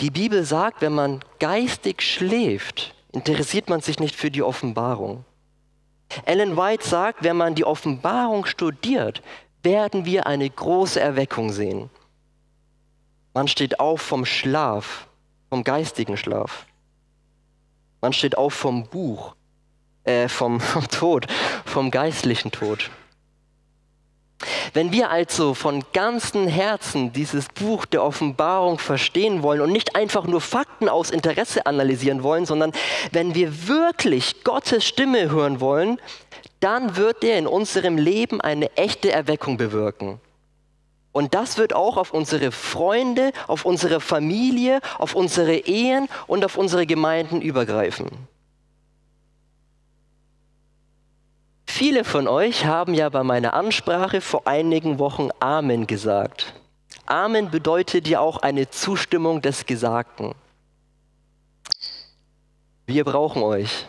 Die 0.00 0.10
Bibel 0.10 0.44
sagt, 0.44 0.80
wenn 0.80 0.94
man 0.94 1.20
geistig 1.38 2.02
schläft, 2.02 2.94
interessiert 3.12 3.68
man 3.68 3.80
sich 3.80 3.98
nicht 3.98 4.14
für 4.14 4.30
die 4.30 4.42
Offenbarung. 4.42 5.24
Ellen 6.24 6.56
White 6.56 6.86
sagt, 6.86 7.22
wenn 7.22 7.36
man 7.36 7.54
die 7.54 7.64
Offenbarung 7.64 8.44
studiert, 8.44 9.22
werden 9.62 10.04
wir 10.04 10.26
eine 10.26 10.48
große 10.48 10.98
Erweckung 10.98 11.50
sehen. 11.50 11.90
Man 13.34 13.46
steht 13.46 13.78
auf 13.78 14.00
vom 14.00 14.24
Schlaf, 14.24 15.06
vom 15.48 15.62
geistigen 15.62 16.16
Schlaf. 16.16 16.66
Man 18.00 18.12
steht 18.12 18.36
auf 18.36 18.54
vom 18.54 18.88
Buch, 18.88 19.34
äh, 20.04 20.28
vom, 20.28 20.60
vom 20.60 20.88
Tod, 20.88 21.26
vom 21.64 21.90
geistlichen 21.90 22.50
Tod. 22.50 22.90
Wenn 24.72 24.92
wir 24.92 25.10
also 25.10 25.54
von 25.54 25.84
ganzem 25.92 26.48
Herzen 26.48 27.12
dieses 27.12 27.48
Buch 27.48 27.84
der 27.84 28.02
Offenbarung 28.02 28.78
verstehen 28.78 29.42
wollen 29.42 29.60
und 29.60 29.72
nicht 29.72 29.96
einfach 29.96 30.24
nur 30.26 30.40
Fakten 30.40 30.88
aus 30.88 31.10
Interesse 31.10 31.66
analysieren 31.66 32.22
wollen, 32.22 32.46
sondern 32.46 32.72
wenn 33.12 33.34
wir 33.34 33.68
wirklich 33.68 34.42
Gottes 34.44 34.84
Stimme 34.84 35.30
hören 35.30 35.60
wollen, 35.60 36.00
dann 36.60 36.96
wird 36.96 37.24
er 37.24 37.38
in 37.38 37.46
unserem 37.46 37.98
Leben 37.98 38.40
eine 38.40 38.74
echte 38.76 39.10
Erweckung 39.12 39.56
bewirken. 39.56 40.20
Und 41.12 41.34
das 41.34 41.58
wird 41.58 41.74
auch 41.74 41.96
auf 41.96 42.12
unsere 42.12 42.52
Freunde, 42.52 43.32
auf 43.48 43.64
unsere 43.64 44.00
Familie, 44.00 44.80
auf 44.98 45.14
unsere 45.14 45.56
Ehen 45.56 46.08
und 46.28 46.44
auf 46.44 46.56
unsere 46.56 46.86
Gemeinden 46.86 47.42
übergreifen. 47.42 48.08
Viele 51.80 52.04
von 52.04 52.28
euch 52.28 52.66
haben 52.66 52.92
ja 52.92 53.08
bei 53.08 53.22
meiner 53.22 53.54
Ansprache 53.54 54.20
vor 54.20 54.46
einigen 54.46 54.98
Wochen 54.98 55.30
Amen 55.40 55.86
gesagt. 55.86 56.52
Amen 57.06 57.50
bedeutet 57.50 58.06
ja 58.06 58.20
auch 58.20 58.36
eine 58.36 58.68
Zustimmung 58.68 59.40
des 59.40 59.64
Gesagten. 59.64 60.34
Wir 62.84 63.04
brauchen 63.04 63.42
euch. 63.42 63.86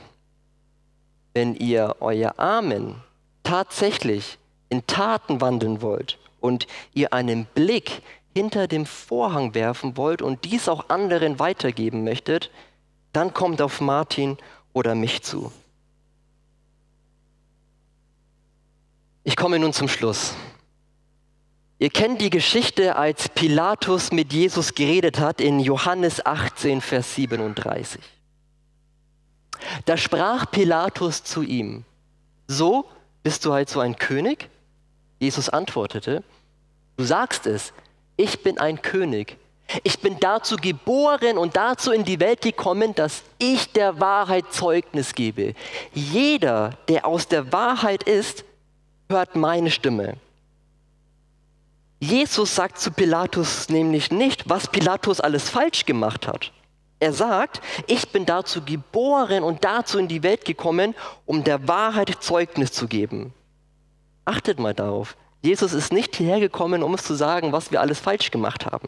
Wenn 1.34 1.54
ihr 1.54 1.98
euer 2.00 2.40
Amen 2.40 2.96
tatsächlich 3.44 4.38
in 4.70 4.88
Taten 4.88 5.42
wandeln 5.42 5.82
wollt 5.82 6.18
und 6.40 6.68
ihr 6.94 7.12
einen 7.12 7.44
Blick 7.44 8.04
hinter 8.34 8.70
dem 8.70 8.86
Vorhang 8.86 9.54
werfen 9.54 9.98
wollt 9.98 10.22
und 10.22 10.46
dies 10.46 10.70
auch 10.70 10.88
anderen 10.88 11.40
weitergeben 11.40 12.06
möchtet, 12.06 12.52
dann 13.12 13.34
kommt 13.34 13.62
auf 13.62 13.82
Martin 13.82 14.38
oder 14.72 14.96
mich 14.96 15.24
zu. 15.24 15.52
Ich 19.24 19.36
komme 19.36 19.60
nun 19.60 19.72
zum 19.72 19.88
Schluss. 19.88 20.34
Ihr 21.78 21.90
kennt 21.90 22.22
die 22.22 22.30
Geschichte, 22.30 22.96
als 22.96 23.30
Pilatus 23.30 24.12
mit 24.12 24.34
Jesus 24.34 24.74
geredet 24.74 25.20
hat 25.20 25.42
in 25.42 25.60
Johannes 25.60 26.26
18, 26.26 26.82
Vers 26.82 27.16
37. 27.16 28.02
Da 29.86 29.98
sprach 29.98 30.50
Pilatus 30.50 31.24
zu 31.24 31.44
ihm, 31.44 31.84
so 32.48 32.86
bist 33.24 33.46
du 33.46 33.54
halt 33.54 33.70
so 33.70 33.80
ein 33.80 33.96
König? 33.96 34.50
Jesus 35.20 35.50
antwortete, 35.50 36.24
du 36.98 37.04
sagst 37.04 37.46
es, 37.46 37.74
ich 38.18 38.42
bin 38.42 38.58
ein 38.58 38.82
König. 38.82 39.38
Ich 39.84 40.00
bin 40.00 40.20
dazu 40.20 40.58
geboren 40.58 41.38
und 41.38 41.56
dazu 41.56 41.92
in 41.92 42.04
die 42.04 42.20
Welt 42.20 42.42
gekommen, 42.42 42.94
dass 42.94 43.24
ich 43.38 43.72
der 43.72 44.00
Wahrheit 44.00 44.52
Zeugnis 44.52 45.16
gebe. 45.16 45.54
Jeder, 45.94 46.78
der 46.90 47.06
aus 47.06 47.28
der 47.28 47.54
Wahrheit 47.54 48.04
ist, 48.04 48.44
hört 49.12 49.36
meine 49.36 49.70
Stimme. 49.70 50.16
Jesus 52.00 52.56
sagt 52.56 52.80
zu 52.80 52.92
Pilatus 52.92 53.70
nämlich 53.70 54.10
nicht, 54.10 54.50
was 54.50 54.68
Pilatus 54.68 55.20
alles 55.20 55.50
falsch 55.50 55.86
gemacht 55.86 56.28
hat. 56.28 56.52
Er 57.00 57.14
sagt, 57.14 57.62
ich 57.88 58.10
bin 58.10 58.26
dazu 58.26 58.64
geboren 58.64 59.44
und 59.44 59.64
dazu 59.64 60.00
in 60.00 60.08
die 60.08 60.24
Welt 60.24 60.46
gekommen, 60.46 60.96
um 61.26 61.44
der 61.44 61.68
Wahrheit 61.68 62.18
Zeugnis 62.22 62.72
zu 62.72 62.88
geben. 62.88 63.34
Achtet 64.26 64.60
mal 64.60 64.74
darauf. 64.74 65.16
Jesus 65.42 65.74
ist 65.74 65.92
nicht 65.92 66.16
hierher 66.16 66.40
gekommen, 66.40 66.84
um 66.84 66.94
uns 66.94 67.04
zu 67.04 67.14
sagen, 67.14 67.52
was 67.52 67.72
wir 67.72 67.82
alles 67.82 68.00
falsch 68.00 68.32
gemacht 68.32 68.66
haben. 68.66 68.88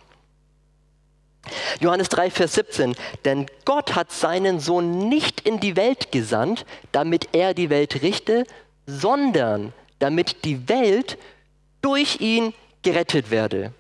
Johannes 1.80 2.10
3, 2.10 2.32
Vers 2.32 2.54
17. 2.54 2.96
Denn 3.26 3.48
Gott 3.66 3.96
hat 3.96 4.12
seinen 4.12 4.60
Sohn 4.60 5.10
nicht 5.10 5.42
in 5.42 5.60
die 5.60 5.76
Welt 5.76 6.12
gesandt, 6.12 6.66
damit 6.92 7.30
er 7.34 7.54
die 7.54 7.70
Welt 7.70 8.02
richte, 8.02 8.46
sondern 8.86 9.74
damit 10.04 10.44
die 10.44 10.68
Welt 10.68 11.18
durch 11.82 12.20
ihn 12.20 12.54
gerettet 12.82 13.32
werde. 13.32 13.74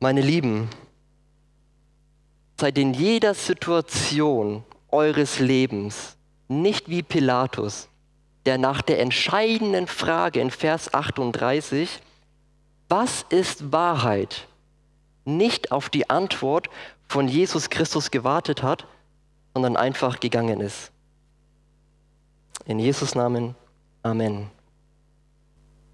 Meine 0.00 0.20
Lieben, 0.20 0.68
Seid 2.56 2.78
in 2.78 2.94
jeder 2.94 3.34
Situation 3.34 4.64
eures 4.90 5.40
Lebens 5.40 6.16
nicht 6.46 6.88
wie 6.88 7.02
Pilatus, 7.02 7.88
der 8.46 8.58
nach 8.58 8.80
der 8.80 9.00
entscheidenden 9.00 9.88
Frage 9.88 10.40
in 10.40 10.50
Vers 10.50 10.94
38, 10.94 12.00
was 12.88 13.26
ist 13.28 13.72
Wahrheit, 13.72 14.46
nicht 15.24 15.72
auf 15.72 15.88
die 15.88 16.08
Antwort 16.10 16.68
von 17.08 17.26
Jesus 17.26 17.70
Christus 17.70 18.10
gewartet 18.12 18.62
hat, 18.62 18.86
sondern 19.52 19.76
einfach 19.76 20.20
gegangen 20.20 20.60
ist. 20.60 20.93
In 22.66 22.78
Jesus 22.78 23.14
Namen, 23.14 23.54
Amen. 24.02 24.50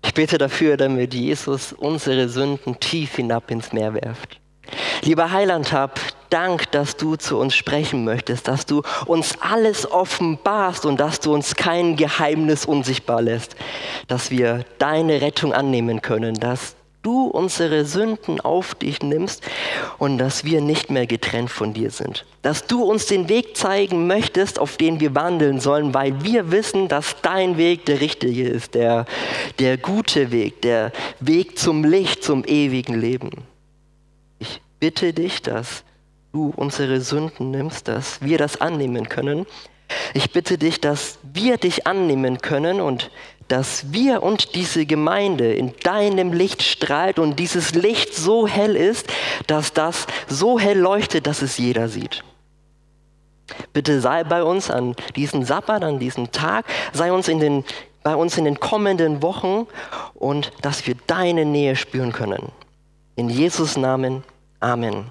Ich 0.04 0.14
bete 0.14 0.38
dafür, 0.38 0.76
damit 0.76 1.14
Jesus 1.14 1.72
unsere 1.72 2.28
Sünden 2.28 2.80
tief 2.80 3.16
hinab 3.16 3.50
ins 3.50 3.72
Meer 3.72 3.94
werft. 3.94 4.40
Lieber 5.02 5.30
Heiland, 5.30 5.72
hab 5.72 6.00
Dank, 6.30 6.70
dass 6.70 6.96
du 6.96 7.16
zu 7.16 7.38
uns 7.38 7.54
sprechen 7.54 8.04
möchtest, 8.04 8.46
dass 8.46 8.66
du 8.66 8.82
uns 9.06 9.34
alles 9.40 9.90
offenbarst 9.90 10.86
und 10.86 11.00
dass 11.00 11.20
du 11.20 11.34
uns 11.34 11.56
kein 11.56 11.96
Geheimnis 11.96 12.64
unsichtbar 12.66 13.20
lässt, 13.20 13.56
dass 14.06 14.30
wir 14.30 14.64
deine 14.78 15.20
Rettung 15.20 15.52
annehmen 15.52 16.02
können, 16.02 16.34
dass 16.34 16.76
du 17.02 17.26
unsere 17.26 17.84
Sünden 17.84 18.40
auf 18.40 18.74
dich 18.74 19.02
nimmst 19.02 19.42
und 19.98 20.18
dass 20.18 20.44
wir 20.44 20.60
nicht 20.60 20.90
mehr 20.90 21.06
getrennt 21.06 21.50
von 21.50 21.72
dir 21.72 21.90
sind. 21.90 22.26
Dass 22.42 22.66
du 22.66 22.82
uns 22.82 23.06
den 23.06 23.28
Weg 23.28 23.56
zeigen 23.56 24.06
möchtest, 24.06 24.58
auf 24.58 24.76
den 24.76 25.00
wir 25.00 25.14
wandeln 25.14 25.60
sollen, 25.60 25.94
weil 25.94 26.22
wir 26.22 26.50
wissen, 26.50 26.88
dass 26.88 27.16
dein 27.22 27.56
Weg 27.56 27.86
der 27.86 28.00
richtige 28.00 28.48
ist, 28.48 28.74
der, 28.74 29.06
der 29.58 29.76
gute 29.76 30.30
Weg, 30.30 30.62
der 30.62 30.92
Weg 31.20 31.58
zum 31.58 31.84
Licht, 31.84 32.22
zum 32.22 32.44
ewigen 32.44 33.00
Leben. 33.00 33.30
Ich 34.38 34.60
bitte 34.78 35.12
dich, 35.12 35.42
dass 35.42 35.84
du 36.32 36.52
unsere 36.54 37.00
Sünden 37.00 37.50
nimmst, 37.50 37.88
dass 37.88 38.22
wir 38.22 38.38
das 38.38 38.60
annehmen 38.60 39.08
können. 39.08 39.46
Ich 40.14 40.30
bitte 40.30 40.58
dich, 40.58 40.80
dass 40.80 41.18
wir 41.22 41.56
dich 41.56 41.86
annehmen 41.86 42.38
können 42.38 42.80
und 42.80 43.10
dass 43.50 43.92
wir 43.92 44.22
und 44.22 44.54
diese 44.54 44.86
Gemeinde 44.86 45.52
in 45.52 45.74
deinem 45.82 46.32
Licht 46.32 46.62
strahlt 46.62 47.18
und 47.18 47.36
dieses 47.36 47.74
Licht 47.74 48.14
so 48.14 48.46
hell 48.46 48.76
ist, 48.76 49.08
dass 49.48 49.72
das 49.72 50.06
so 50.28 50.60
hell 50.60 50.78
leuchtet, 50.78 51.26
dass 51.26 51.42
es 51.42 51.58
jeder 51.58 51.88
sieht. 51.88 52.22
Bitte 53.72 54.00
sei 54.00 54.22
bei 54.22 54.44
uns 54.44 54.70
an 54.70 54.94
diesem 55.16 55.42
Sabbat, 55.42 55.82
an 55.82 55.98
diesem 55.98 56.30
Tag, 56.30 56.64
sei 56.92 57.12
uns 57.12 57.26
in 57.26 57.40
den, 57.40 57.64
bei 58.04 58.14
uns 58.14 58.38
in 58.38 58.44
den 58.44 58.60
kommenden 58.60 59.20
Wochen 59.20 59.66
und 60.14 60.52
dass 60.62 60.86
wir 60.86 60.94
deine 61.08 61.44
Nähe 61.44 61.74
spüren 61.74 62.12
können. 62.12 62.52
In 63.16 63.28
Jesus 63.28 63.76
Namen, 63.76 64.22
Amen. 64.60 65.10